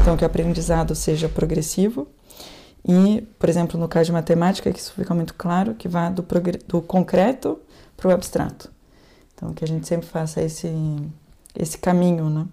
então 0.00 0.16
que 0.16 0.22
o 0.22 0.26
aprendizado 0.26 0.94
seja 0.94 1.28
progressivo 1.28 2.06
e, 2.88 3.20
por 3.38 3.50
exemplo, 3.50 3.78
no 3.78 3.86
caso 3.86 4.06
de 4.06 4.12
matemática, 4.12 4.72
que 4.72 4.78
isso 4.78 4.94
fica 4.94 5.14
muito 5.14 5.34
claro, 5.34 5.74
que 5.74 5.86
vá 5.86 6.08
do, 6.08 6.26
do 6.66 6.80
concreto 6.80 7.60
para 7.94 8.08
o 8.08 8.10
abstrato. 8.10 8.72
Então, 9.34 9.52
que 9.52 9.62
a 9.62 9.68
gente 9.68 9.86
sempre 9.86 10.08
faça 10.08 10.40
esse, 10.40 10.72
esse 11.54 11.76
caminho, 11.76 12.30
né? 12.30 12.46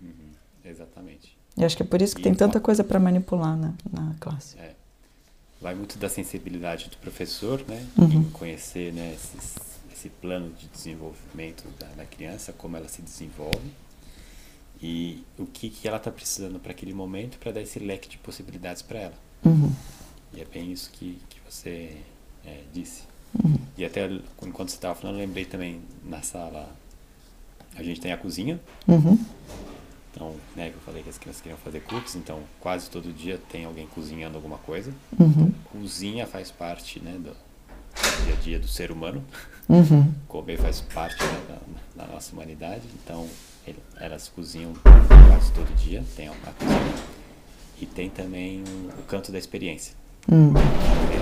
Uhum, 0.00 0.30
exatamente. 0.64 1.36
E 1.56 1.64
acho 1.64 1.76
que 1.76 1.82
é 1.82 1.86
por 1.86 2.00
isso 2.00 2.14
que 2.14 2.20
e 2.20 2.24
tem 2.24 2.32
tanta 2.32 2.60
coisa 2.60 2.84
para 2.84 3.00
manipular 3.00 3.56
na, 3.56 3.74
na 3.92 4.14
classe. 4.20 4.56
É. 4.56 4.72
Vai 5.60 5.74
muito 5.74 5.98
da 5.98 6.08
sensibilidade 6.08 6.88
do 6.88 6.96
professor, 6.98 7.60
né? 7.66 7.84
Uhum. 7.98 8.12
Em 8.12 8.30
conhecer 8.30 8.92
né, 8.92 9.14
esses, 9.14 9.56
esse 9.92 10.10
plano 10.10 10.52
de 10.52 10.68
desenvolvimento 10.68 11.64
da, 11.76 11.88
da 11.88 12.04
criança, 12.04 12.52
como 12.52 12.76
ela 12.76 12.86
se 12.86 13.02
desenvolve 13.02 13.72
e 14.86 15.24
o 15.38 15.46
que, 15.46 15.70
que 15.70 15.88
ela 15.88 15.96
está 15.96 16.10
precisando 16.10 16.58
para 16.58 16.72
aquele 16.72 16.92
momento 16.92 17.38
para 17.38 17.52
dar 17.52 17.62
esse 17.62 17.78
leque 17.78 18.06
de 18.06 18.18
possibilidades 18.18 18.82
para 18.82 18.98
ela. 18.98 19.14
Uhum. 19.42 19.72
E 20.34 20.42
é 20.42 20.44
bem 20.44 20.70
isso 20.70 20.90
que, 20.90 21.18
que 21.30 21.40
você 21.50 21.96
é, 22.44 22.60
disse. 22.70 23.04
Uhum. 23.42 23.56
E 23.78 23.84
até 23.86 24.06
enquanto 24.42 24.68
você 24.68 24.74
estava 24.74 24.94
falando, 24.94 25.16
lembrei 25.16 25.46
também 25.46 25.80
na 26.04 26.20
sala, 26.20 26.68
a 27.74 27.82
gente 27.82 27.98
tem 27.98 28.12
a 28.12 28.18
cozinha. 28.18 28.60
Uhum. 28.86 29.18
Então, 30.12 30.36
né, 30.54 30.68
que 30.68 30.76
eu 30.76 30.82
falei 30.82 31.02
que 31.02 31.08
as 31.08 31.16
crianças 31.16 31.40
queriam 31.40 31.58
fazer 31.58 31.80
cookies, 31.80 32.14
então 32.16 32.40
quase 32.60 32.90
todo 32.90 33.10
dia 33.10 33.40
tem 33.48 33.64
alguém 33.64 33.86
cozinhando 33.86 34.36
alguma 34.36 34.58
coisa. 34.58 34.92
Uhum. 35.18 35.30
Então, 35.30 35.54
cozinha 35.72 36.26
faz 36.26 36.50
parte 36.50 37.00
né, 37.00 37.12
do 37.12 37.34
dia 38.26 38.34
a 38.34 38.36
dia 38.36 38.58
do 38.58 38.68
ser 38.68 38.90
humano. 38.90 39.24
Uhum. 39.66 40.12
Comer 40.28 40.58
faz 40.58 40.82
parte 40.82 41.24
né, 41.24 41.42
da, 41.48 42.04
da 42.04 42.12
nossa 42.12 42.34
humanidade. 42.34 42.82
Então, 43.02 43.26
elas 43.98 44.28
cozinham 44.28 44.72
quase 45.28 45.52
todo 45.52 45.74
dia, 45.76 46.04
tem 46.16 46.28
a 46.28 46.32
cozinha. 46.32 47.14
E 47.80 47.86
tem 47.86 48.08
também 48.08 48.62
o 48.98 49.02
canto 49.02 49.32
da 49.32 49.38
experiência, 49.38 49.94
hum. 50.30 50.52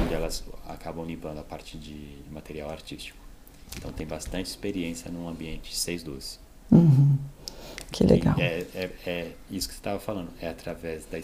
onde 0.03 0.15
elas 0.15 0.45
acabam 0.69 1.05
limpando 1.05 1.39
a 1.39 1.43
parte 1.43 1.79
de 1.79 2.19
material 2.31 2.71
artístico. 2.71 3.19
Então 3.77 3.91
tem 3.91 4.07
bastante 4.07 4.47
experiência 4.47 5.11
num 5.11 5.29
ambiente 5.29 5.75
612. 5.75 6.39
Uhum. 6.71 7.19
Que 7.91 8.05
legal. 8.05 8.35
É, 8.39 8.67
é, 8.75 8.91
é, 9.07 9.33
isso 9.51 9.69
que 9.69 9.75
você 9.75 9.81
estava 9.81 9.99
falando, 9.99 10.31
é 10.41 10.49
através 10.49 11.07
da, 11.07 11.19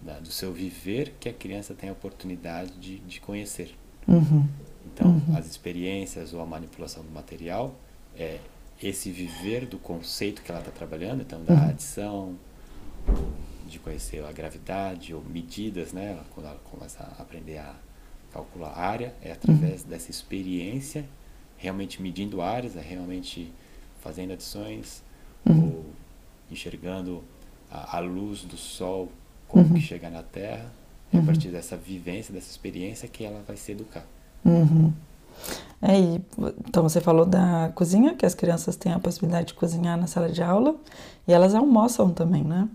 da, 0.00 0.20
do 0.20 0.30
seu 0.30 0.52
viver 0.52 1.14
que 1.18 1.28
a 1.28 1.32
criança 1.32 1.74
tem 1.74 1.88
a 1.88 1.92
oportunidade 1.92 2.72
de, 2.72 2.98
de 2.98 3.20
conhecer. 3.20 3.74
Uhum. 4.06 4.46
Então, 4.86 5.08
uhum. 5.08 5.36
as 5.36 5.46
experiências 5.46 6.32
ou 6.32 6.40
a 6.40 6.46
manipulação 6.46 7.02
do 7.02 7.10
material 7.10 7.74
é, 8.16 8.38
esse 8.82 9.10
viver 9.10 9.66
do 9.66 9.78
conceito 9.78 10.42
que 10.42 10.50
ela 10.50 10.60
está 10.60 10.72
trabalhando, 10.72 11.22
então 11.22 11.42
da 11.44 11.54
uhum. 11.54 11.68
adição, 11.68 12.36
de 13.66 13.78
conhecer 13.78 14.24
a 14.24 14.32
gravidade 14.32 15.14
ou 15.14 15.22
medidas, 15.22 15.92
né? 15.92 16.18
Quando 16.34 16.46
ela 16.46 16.60
começa 16.70 17.02
a 17.02 17.22
aprender 17.22 17.58
a 17.58 17.74
calcular 18.32 18.76
área, 18.76 19.14
é 19.22 19.32
através 19.32 19.82
uhum. 19.82 19.90
dessa 19.90 20.10
experiência, 20.10 21.04
realmente 21.56 22.00
medindo 22.00 22.40
áreas, 22.40 22.76
é 22.76 22.80
realmente 22.80 23.52
fazendo 24.00 24.32
adições 24.32 25.02
uhum. 25.46 25.64
ou 25.64 25.86
enxergando 26.50 27.22
a, 27.70 27.98
a, 27.98 28.00
luz 28.00 28.42
do 28.42 28.56
sol 28.56 29.10
como 29.46 29.66
uhum. 29.66 29.74
que 29.74 29.80
chega 29.80 30.08
na 30.10 30.22
Terra. 30.22 30.72
É 31.12 31.18
a 31.18 31.22
partir 31.22 31.48
dessa 31.48 31.76
vivência, 31.76 32.32
dessa 32.32 32.48
experiência 32.48 33.08
que 33.08 33.24
ela 33.24 33.42
vai 33.46 33.56
se 33.56 33.72
educar. 33.72 34.06
Uhum. 34.44 34.92
É, 35.82 35.98
e, 35.98 36.20
então 36.68 36.82
você 36.82 37.00
falou 37.00 37.24
da 37.24 37.72
cozinha, 37.74 38.14
que 38.14 38.26
as 38.26 38.34
crianças 38.34 38.76
têm 38.76 38.92
a 38.92 38.98
possibilidade 38.98 39.48
de 39.48 39.54
cozinhar 39.54 39.98
na 39.98 40.06
sala 40.06 40.28
de 40.28 40.42
aula 40.42 40.76
e 41.26 41.32
elas 41.32 41.54
almoçam 41.54 42.10
também, 42.10 42.44
né? 42.44 42.68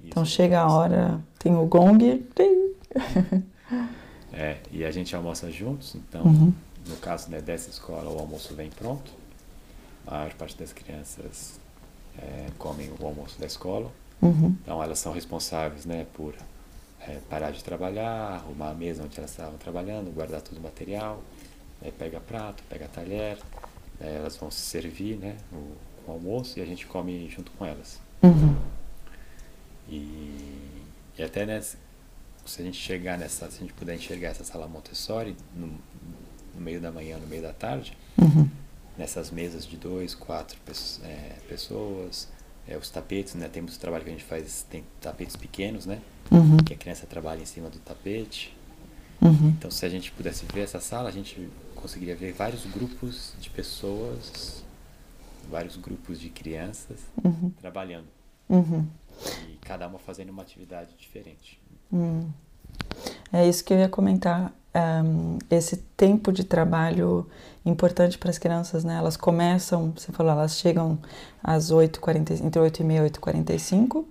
Isso, 0.00 0.08
então 0.08 0.24
chega 0.24 0.60
a 0.60 0.70
hora, 0.70 1.20
tem 1.38 1.56
o 1.56 1.64
gong. 1.64 2.26
é, 4.32 4.58
e 4.70 4.84
a 4.84 4.90
gente 4.90 5.16
almoça 5.16 5.50
juntos, 5.50 5.94
então 5.94 6.24
uhum. 6.24 6.52
no 6.86 6.96
caso 6.96 7.30
né, 7.30 7.40
dessa 7.40 7.70
escola 7.70 8.10
o 8.10 8.18
almoço 8.18 8.54
vem 8.54 8.68
pronto. 8.68 9.10
A 10.06 10.18
maior 10.18 10.34
parte 10.34 10.58
das 10.58 10.72
crianças 10.72 11.58
é, 12.18 12.48
comem 12.58 12.90
o 13.00 13.06
almoço 13.06 13.40
da 13.40 13.46
escola. 13.46 13.90
Uhum. 14.20 14.54
Então 14.62 14.82
elas 14.82 14.98
são 14.98 15.12
responsáveis 15.12 15.86
né, 15.86 16.06
por 16.12 16.34
é, 17.00 17.18
parar 17.30 17.50
de 17.50 17.64
trabalhar, 17.64 18.34
arrumar 18.34 18.70
a 18.70 18.74
mesa 18.74 19.02
onde 19.02 19.16
elas 19.16 19.30
estavam 19.30 19.56
trabalhando, 19.56 20.12
guardar 20.12 20.42
todo 20.42 20.58
o 20.58 20.60
material 20.60 21.22
Aí 21.84 21.92
pega 21.92 22.20
prato, 22.20 22.62
pega 22.68 22.86
talher, 22.88 23.38
elas 24.00 24.36
vão 24.36 24.50
se 24.50 24.60
servir 24.60 25.16
né, 25.16 25.36
o, 25.52 25.56
o, 26.06 26.12
almoço 26.12 26.58
e 26.58 26.62
a 26.62 26.66
gente 26.66 26.86
come 26.86 27.28
junto 27.28 27.50
com 27.52 27.64
elas. 27.64 28.00
Uhum. 28.22 28.56
E, 29.88 30.82
E 31.18 31.22
até 31.22 31.44
nessa, 31.44 31.76
se 32.44 32.62
a 32.62 32.64
gente 32.64 32.78
chegar 32.78 33.18
nessa, 33.18 33.50
se 33.50 33.58
a 33.58 33.60
gente 33.60 33.72
puder 33.72 33.94
enxergar 33.94 34.28
essa 34.28 34.44
sala 34.44 34.66
Montessori 34.66 35.36
no, 35.54 35.66
no 36.54 36.60
meio 36.60 36.80
da 36.80 36.90
manhã, 36.90 37.18
no 37.18 37.26
meio 37.26 37.42
da 37.42 37.52
tarde, 37.52 37.96
Uhum. 38.18 38.48
nessas 38.96 39.30
mesas 39.30 39.66
de 39.66 39.76
dois, 39.76 40.14
quatro 40.14 40.56
é, 41.02 41.36
pessoas, 41.48 42.28
é, 42.68 42.76
os 42.76 42.90
tapetes, 42.90 43.34
né? 43.34 43.48
Temos 43.48 43.76
trabalho 43.76 44.04
que 44.04 44.10
a 44.10 44.12
gente 44.12 44.24
faz, 44.24 44.64
tem 44.68 44.84
tapetes 45.00 45.34
pequenos, 45.34 45.86
né? 45.86 46.00
Uhum. 46.30 46.58
Que 46.58 46.74
a 46.74 46.76
criança 46.76 47.06
trabalha 47.06 47.42
em 47.42 47.46
cima 47.46 47.68
do 47.68 47.78
tapete. 47.78 48.56
Uhum. 49.20 49.48
Então, 49.50 49.70
se 49.70 49.84
a 49.84 49.88
gente 49.88 50.10
pudesse 50.12 50.44
ver 50.52 50.62
essa 50.62 50.80
sala, 50.80 51.08
a 51.08 51.12
gente 51.12 51.48
conseguiria 51.82 52.14
ver 52.16 52.32
vários 52.32 52.64
grupos 52.64 53.34
de 53.40 53.50
pessoas, 53.50 54.62
vários 55.50 55.76
grupos 55.76 56.18
de 56.20 56.30
crianças 56.30 57.00
Uhum. 57.22 57.50
trabalhando 57.60 58.06
Uhum. 58.48 58.86
e 59.48 59.56
cada 59.62 59.86
uma 59.88 59.98
fazendo 59.98 60.30
uma 60.30 60.42
atividade 60.42 60.90
diferente. 60.96 61.60
Hum. 61.92 62.28
É 63.32 63.46
isso 63.46 63.64
que 63.64 63.74
eu 63.74 63.78
ia 63.78 63.88
comentar. 63.88 64.52
Ahm, 64.74 65.36
esse 65.50 65.76
tempo 65.98 66.32
de 66.32 66.44
trabalho 66.44 67.28
importante 67.64 68.16
para 68.16 68.30
as 68.30 68.38
crianças, 68.38 68.84
né? 68.84 68.96
Elas 68.96 69.18
começam, 69.18 69.92
você 69.94 70.10
falou, 70.12 70.32
elas 70.32 70.56
chegam 70.56 70.98
às 71.42 71.70
8h40, 71.70 72.42
entre 72.42 72.58
8 72.58 72.80
e 72.80 72.84
meia 72.84 73.00
e 73.06 73.10
8h45 73.10 74.06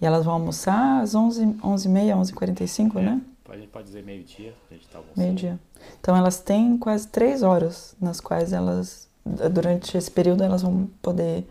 e 0.00 0.06
elas 0.06 0.24
vão 0.24 0.34
almoçar 0.34 1.00
às 1.02 1.14
11, 1.14 1.44
11h30, 1.60 2.14
11h45, 2.14 2.98
É, 2.98 3.02
né? 3.02 3.20
A 3.48 3.56
gente 3.56 3.68
pode 3.68 3.86
dizer 3.86 4.02
meio-dia, 4.04 4.54
a 4.70 4.74
gente 4.74 4.84
está 4.86 4.98
almoçando. 4.98 5.20
Meio-dia. 5.24 5.58
Então 6.00 6.16
elas 6.16 6.40
têm 6.40 6.76
quase 6.78 7.08
três 7.08 7.42
horas 7.42 7.94
nas 8.00 8.20
quais 8.20 8.52
elas, 8.52 9.08
durante 9.24 9.96
esse 9.96 10.10
período, 10.10 10.42
elas 10.42 10.62
vão 10.62 10.86
poder 11.00 11.46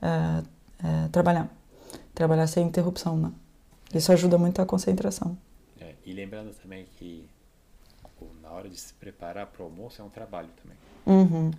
ah, 0.00 0.42
eh, 0.82 1.08
trabalhar. 1.12 1.48
Trabalhar 2.14 2.46
sem 2.46 2.66
interrupção, 2.66 3.16
né? 3.16 3.32
Isso 3.94 4.10
ajuda 4.12 4.38
muito 4.38 4.60
a 4.62 4.66
concentração. 4.66 5.36
É, 5.80 5.94
e 6.04 6.12
lembrando 6.12 6.54
também 6.54 6.86
que 6.98 7.28
na 8.42 8.50
hora 8.50 8.68
de 8.68 8.76
se 8.78 8.92
preparar 8.94 9.46
para 9.46 9.62
o 9.62 9.66
almoço 9.66 10.00
é 10.00 10.04
um 10.04 10.08
trabalho 10.08 10.48
também. 10.62 10.76
Uhum. 11.06 11.50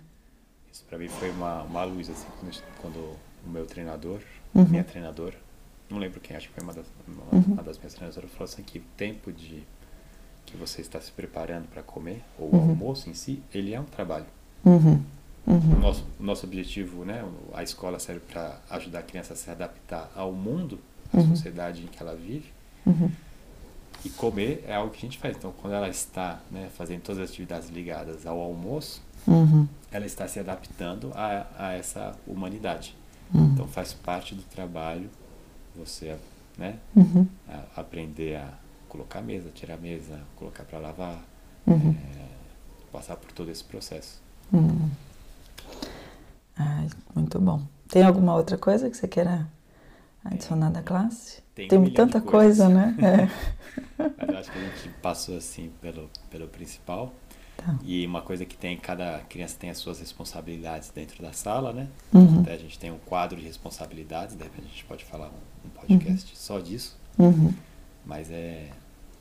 Isso 0.72 0.84
para 0.88 0.98
mim 0.98 1.08
foi 1.08 1.30
uma, 1.30 1.62
uma 1.62 1.84
luz, 1.84 2.08
assim, 2.10 2.26
quando, 2.40 2.62
quando 2.80 2.96
o 3.46 3.48
meu 3.50 3.66
treinador, 3.66 4.20
Uhum. 4.54 4.64
minha 4.64 4.84
treinadora, 4.84 5.36
não 5.90 5.98
lembro 5.98 6.18
quem, 6.20 6.36
acho 6.36 6.48
que 6.48 6.54
foi 6.54 6.62
uma 6.64 6.72
das, 6.72 6.86
uma, 7.06 7.22
Uhum. 7.32 7.52
uma 7.52 7.62
das 7.62 7.76
minhas 7.78 7.92
treinadoras, 7.94 8.30
falou 8.30 8.44
assim 8.44 8.62
que 8.62 8.78
o 8.78 8.84
tempo 8.96 9.32
de 9.32 9.62
que 10.46 10.56
você 10.56 10.80
está 10.80 11.00
se 11.00 11.10
preparando 11.12 11.66
para 11.68 11.82
comer, 11.82 12.22
ou 12.38 12.48
Uhum. 12.54 12.66
o 12.66 12.70
almoço 12.70 13.10
em 13.10 13.14
si, 13.14 13.42
ele 13.52 13.74
é 13.74 13.80
um 13.80 13.84
trabalho. 13.84 14.26
Uhum. 14.64 15.02
O 15.46 15.50
Uhum. 15.52 15.78
nosso, 15.80 16.04
nosso 16.18 16.46
objetivo, 16.46 17.04
né, 17.04 17.24
a 17.54 17.62
escola 17.62 17.98
serve 17.98 18.20
para 18.20 18.58
ajudar 18.70 19.00
a 19.00 19.02
criança 19.02 19.34
a 19.34 19.36
se 19.36 19.48
adaptar 19.50 20.10
ao 20.16 20.32
mundo, 20.32 20.78
à 21.12 21.18
Uhum. 21.18 21.28
sociedade 21.28 21.82
em 21.82 21.86
que 21.86 22.02
ela 22.02 22.14
vive, 22.16 22.50
Uhum. 22.84 23.10
e 24.04 24.10
comer 24.10 24.64
é 24.66 24.74
algo 24.74 24.90
que 24.92 24.98
a 24.98 25.00
gente 25.08 25.18
faz. 25.18 25.36
Então, 25.36 25.52
quando 25.60 25.74
ela 25.74 25.88
está 25.88 26.40
né, 26.50 26.68
fazendo 26.76 27.02
todas 27.02 27.22
as 27.22 27.30
atividades 27.30 27.68
ligadas 27.70 28.26
ao 28.26 28.40
almoço, 28.40 29.02
Uhum. 29.26 29.66
ela 29.90 30.06
está 30.06 30.26
se 30.28 30.38
adaptando 30.38 31.12
a, 31.14 31.46
a 31.58 31.72
essa 31.74 32.14
humanidade. 32.26 32.96
Uhum. 33.34 33.46
Então, 33.52 33.66
faz 33.68 33.92
parte 33.92 34.34
do 34.34 34.42
trabalho 34.42 35.08
você 35.76 36.16
né, 36.58 36.76
Uhum. 36.94 37.26
a- 37.48 37.80
aprender 37.80 38.36
a 38.36 38.48
colocar 38.88 39.18
a 39.20 39.22
mesa, 39.22 39.50
tirar 39.50 39.74
a 39.74 39.78
mesa, 39.78 40.20
colocar 40.36 40.64
para 40.64 40.78
lavar, 40.78 41.22
Uhum. 41.66 41.96
é, 42.16 42.26
passar 42.92 43.16
por 43.16 43.32
todo 43.32 43.50
esse 43.50 43.64
processo. 43.64 44.20
Uhum. 44.52 44.88
Ai, 46.56 46.88
muito 47.14 47.38
bom. 47.40 47.62
Tem 47.88 48.02
alguma 48.02 48.34
outra 48.34 48.56
coisa 48.56 48.88
que 48.88 48.96
você 48.96 49.06
queira 49.08 49.46
adicionar 50.24 50.70
da 50.70 50.82
classe? 50.82 51.42
Tem, 51.54 51.68
Tem 51.68 51.78
um 51.78 51.90
tanta 51.92 52.20
coisa, 52.20 52.68
né? 52.68 52.94
É. 52.98 53.26
Mas 54.16 54.28
eu 54.28 54.38
acho 54.38 54.52
que 54.52 54.58
a 54.58 54.62
gente 54.62 54.88
passou 55.02 55.36
assim 55.36 55.70
pelo, 55.80 56.08
pelo 56.30 56.48
principal. 56.48 57.12
Tá. 57.56 57.74
E 57.82 58.06
uma 58.06 58.20
coisa 58.20 58.44
que 58.44 58.56
tem, 58.56 58.76
cada 58.76 59.20
criança 59.28 59.56
tem 59.58 59.70
as 59.70 59.78
suas 59.78 59.98
responsabilidades 59.98 60.90
dentro 60.90 61.22
da 61.22 61.32
sala, 61.32 61.72
né? 61.72 61.88
Uhum. 62.12 62.40
Até 62.40 62.52
a 62.52 62.58
gente 62.58 62.78
tem 62.78 62.90
um 62.90 62.98
quadro 62.98 63.38
de 63.40 63.46
responsabilidades, 63.46 64.36
de 64.36 64.42
repente 64.42 64.66
a 64.66 64.68
gente 64.68 64.84
pode 64.84 65.04
falar 65.04 65.28
um, 65.28 65.68
podcast 65.70 66.36
só 66.36 66.58
disso. 66.60 66.96
Uhum. 67.18 67.52
Mas 68.06 68.30
é 68.30 68.70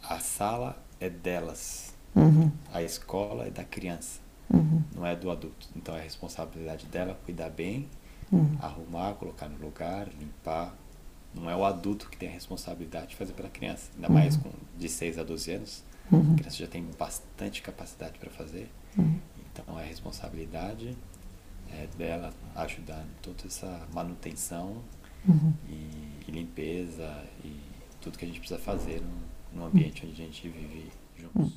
a 0.03 0.19
sala 0.19 0.77
é 0.99 1.09
delas, 1.09 1.93
Uhum. 2.15 2.49
a 2.71 2.81
escola 2.81 3.45
é 3.47 3.49
da 3.49 3.63
criança, 3.65 4.21
Uhum. 4.49 4.81
não 4.95 5.05
é 5.05 5.15
do 5.15 5.29
adulto. 5.29 5.67
Então 5.75 5.95
é 5.95 5.99
a 5.99 6.03
responsabilidade 6.03 6.85
dela 6.85 7.17
cuidar 7.25 7.49
bem, 7.49 7.89
Uhum. 8.31 8.57
arrumar, 8.61 9.13
colocar 9.15 9.49
no 9.49 9.57
lugar, 9.63 10.07
limpar. 10.19 10.73
Não 11.33 11.49
é 11.49 11.55
o 11.55 11.65
adulto 11.65 12.09
que 12.09 12.15
tem 12.15 12.29
a 12.29 12.31
responsabilidade 12.31 13.07
de 13.07 13.15
fazer 13.17 13.33
pela 13.33 13.49
criança, 13.49 13.89
ainda 13.95 14.07
mais 14.07 14.37
com 14.37 14.49
de 14.77 14.87
6 14.87 15.17
a 15.19 15.23
12 15.23 15.51
anos. 15.51 15.83
A 16.11 16.15
Uhum. 16.15 16.35
criança 16.35 16.55
já 16.57 16.67
tem 16.67 16.83
bastante 16.97 17.61
capacidade 17.61 18.17
para 18.19 18.29
fazer. 18.29 18.69
Uhum. 18.97 19.19
Então 19.51 19.77
a 19.77 19.81
responsabilidade 19.81 20.95
é 21.69 21.87
dela 21.97 22.31
ajudar 22.55 23.01
em 23.03 23.21
toda 23.21 23.45
essa 23.47 23.85
manutenção 23.93 24.77
Uhum. 25.27 25.53
e, 25.67 26.21
e 26.27 26.31
limpeza 26.31 27.23
e 27.43 27.59
tudo 28.05 28.19
que 28.19 28.25
a 28.25 28.27
gente 28.27 28.39
precisa 28.39 28.59
fazer 28.59 29.01
no 29.51 29.65
ambiente 29.65 30.05
onde 30.05 30.21
a 30.21 30.25
gente 30.25 30.47
vive 30.47 30.91
juntos. 31.17 31.53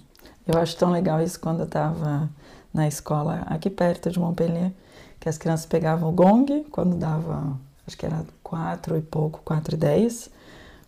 Eu 0.47 0.59
acho 0.59 0.77
tão 0.79 0.91
legal 0.91 1.23
isso 1.23 1.39
quando 1.39 1.61
eu 1.61 1.67
estava 1.67 2.29
na 2.73 2.89
escola 2.89 3.43
aqui 3.47 3.69
perto 3.69 4.11
de 4.11 4.19
Montpellier, 4.19 4.73
que 5.21 5.29
as 5.29 5.37
crianças 5.37 5.67
pegavam 5.67 6.09
o 6.09 6.13
gong 6.13 6.65
quando 6.71 6.97
dava, 6.97 7.55
acho 7.87 7.99
que 7.99 8.07
era 8.07 8.25
quatro 8.43 8.97
e 8.97 9.03
pouco, 9.03 9.43
quatro 9.45 9.75
e 9.75 9.79
dez, 9.79 10.31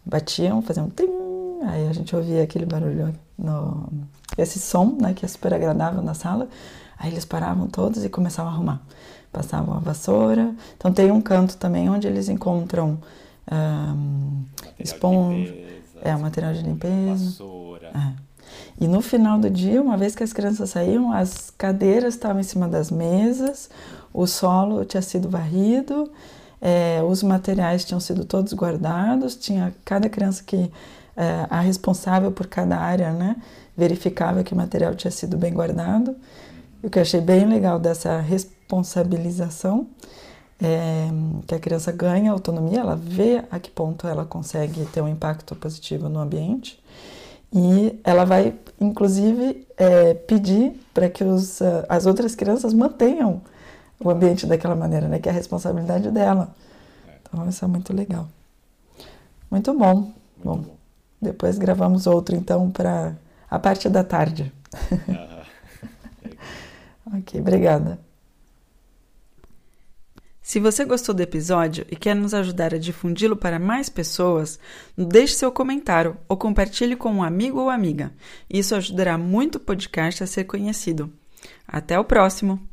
batiam, 0.04 0.62
faziam 0.62 0.88
tim, 0.88 1.10
aí 1.66 1.88
a 1.88 1.92
gente 1.92 2.16
ouvia 2.16 2.42
aquele 2.42 2.64
barulho, 2.64 3.14
no, 3.36 3.86
esse 4.38 4.58
som, 4.58 4.96
né, 4.98 5.12
que 5.12 5.26
é 5.26 5.28
super 5.28 5.52
agradável 5.52 6.00
na 6.00 6.14
sala, 6.14 6.48
aí 6.98 7.10
eles 7.12 7.26
paravam 7.26 7.68
todos 7.68 8.02
e 8.02 8.08
começavam 8.08 8.50
a 8.50 8.54
arrumar. 8.54 8.80
Passavam 9.30 9.76
a 9.76 9.78
vassoura. 9.78 10.52
Então 10.76 10.92
tem 10.92 11.12
um 11.12 11.20
canto 11.20 11.56
também 11.56 11.88
onde 11.88 12.08
eles 12.08 12.28
encontram 12.28 12.98
de 14.76 14.82
esponja, 14.82 15.54
é, 16.02 16.14
o 16.14 16.20
material 16.20 16.52
de 16.52 16.62
limpeza. 16.62 17.24
vassoura. 17.24 17.88
É. 17.88 18.30
E 18.80 18.88
no 18.88 19.00
final 19.02 19.38
do 19.38 19.50
dia, 19.50 19.80
uma 19.82 19.96
vez 19.96 20.14
que 20.14 20.22
as 20.22 20.32
crianças 20.32 20.70
saíam, 20.70 21.12
as 21.12 21.50
cadeiras 21.50 22.14
estavam 22.14 22.40
em 22.40 22.44
cima 22.44 22.66
das 22.66 22.90
mesas, 22.90 23.68
o 24.12 24.26
solo 24.26 24.84
tinha 24.84 25.02
sido 25.02 25.28
varrido, 25.28 26.10
é, 26.60 27.02
os 27.06 27.22
materiais 27.22 27.84
tinham 27.84 28.00
sido 28.00 28.24
todos 28.24 28.52
guardados, 28.54 29.36
tinha 29.36 29.74
cada 29.84 30.08
criança 30.08 30.42
que 30.44 30.70
é, 31.16 31.46
a 31.50 31.60
responsável 31.60 32.32
por 32.32 32.46
cada 32.46 32.76
área, 32.78 33.12
né, 33.12 33.36
verificava 33.76 34.42
que 34.42 34.52
o 34.52 34.56
material 34.56 34.94
tinha 34.94 35.10
sido 35.10 35.36
bem 35.36 35.52
guardado. 35.52 36.16
O 36.82 36.88
que 36.88 36.98
eu 36.98 37.02
achei 37.02 37.20
bem 37.20 37.46
legal 37.46 37.78
dessa 37.78 38.20
responsabilização 38.20 39.86
é 40.62 41.08
que 41.46 41.54
a 41.54 41.58
criança 41.58 41.90
ganha 41.92 42.30
autonomia, 42.32 42.80
ela 42.80 42.96
vê 42.96 43.44
a 43.50 43.58
que 43.58 43.70
ponto 43.70 44.06
ela 44.06 44.24
consegue 44.24 44.84
ter 44.86 45.00
um 45.00 45.08
impacto 45.08 45.54
positivo 45.56 46.08
no 46.08 46.20
ambiente 46.20 46.80
e 47.52 47.98
ela 48.04 48.24
vai, 48.24 48.54
inclusive, 48.80 49.66
é, 49.76 50.14
pedir 50.14 50.80
para 50.94 51.08
que 51.08 51.24
os, 51.24 51.60
ah, 51.60 51.84
as 51.88 52.06
outras 52.06 52.34
crianças 52.34 52.72
mantenham 52.72 53.40
o 53.98 54.08
ambiente 54.10 54.46
daquela 54.46 54.76
maneira, 54.76 55.08
né? 55.08 55.18
Que 55.18 55.28
é 55.28 55.32
a 55.32 55.34
responsabilidade 55.34 56.10
dela. 56.10 56.54
Então, 57.22 57.48
isso 57.48 57.64
é 57.64 57.68
muito 57.68 57.92
legal. 57.92 58.28
Muito 59.50 59.72
bom. 59.74 59.94
Muito 59.94 60.14
Bom, 60.44 60.56
bom. 60.58 60.76
depois 61.20 61.58
gravamos 61.58 62.06
outro, 62.06 62.36
então, 62.36 62.70
para 62.70 63.14
a 63.50 63.58
parte 63.58 63.88
da 63.88 64.04
tarde. 64.04 64.52
Ok, 67.12 67.40
obrigada. 67.40 67.98
Se 70.50 70.58
você 70.58 70.84
gostou 70.84 71.14
do 71.14 71.22
episódio 71.22 71.86
e 71.88 71.94
quer 71.94 72.12
nos 72.12 72.34
ajudar 72.34 72.74
a 72.74 72.76
difundi-lo 72.76 73.36
para 73.36 73.56
mais 73.56 73.88
pessoas, 73.88 74.58
deixe 74.98 75.34
seu 75.34 75.52
comentário 75.52 76.16
ou 76.28 76.36
compartilhe 76.36 76.96
com 76.96 77.08
um 77.08 77.22
amigo 77.22 77.60
ou 77.60 77.70
amiga. 77.70 78.12
Isso 78.52 78.74
ajudará 78.74 79.16
muito 79.16 79.54
o 79.54 79.60
podcast 79.60 80.24
a 80.24 80.26
ser 80.26 80.42
conhecido. 80.42 81.08
Até 81.68 81.96
o 82.00 82.04
próximo! 82.04 82.69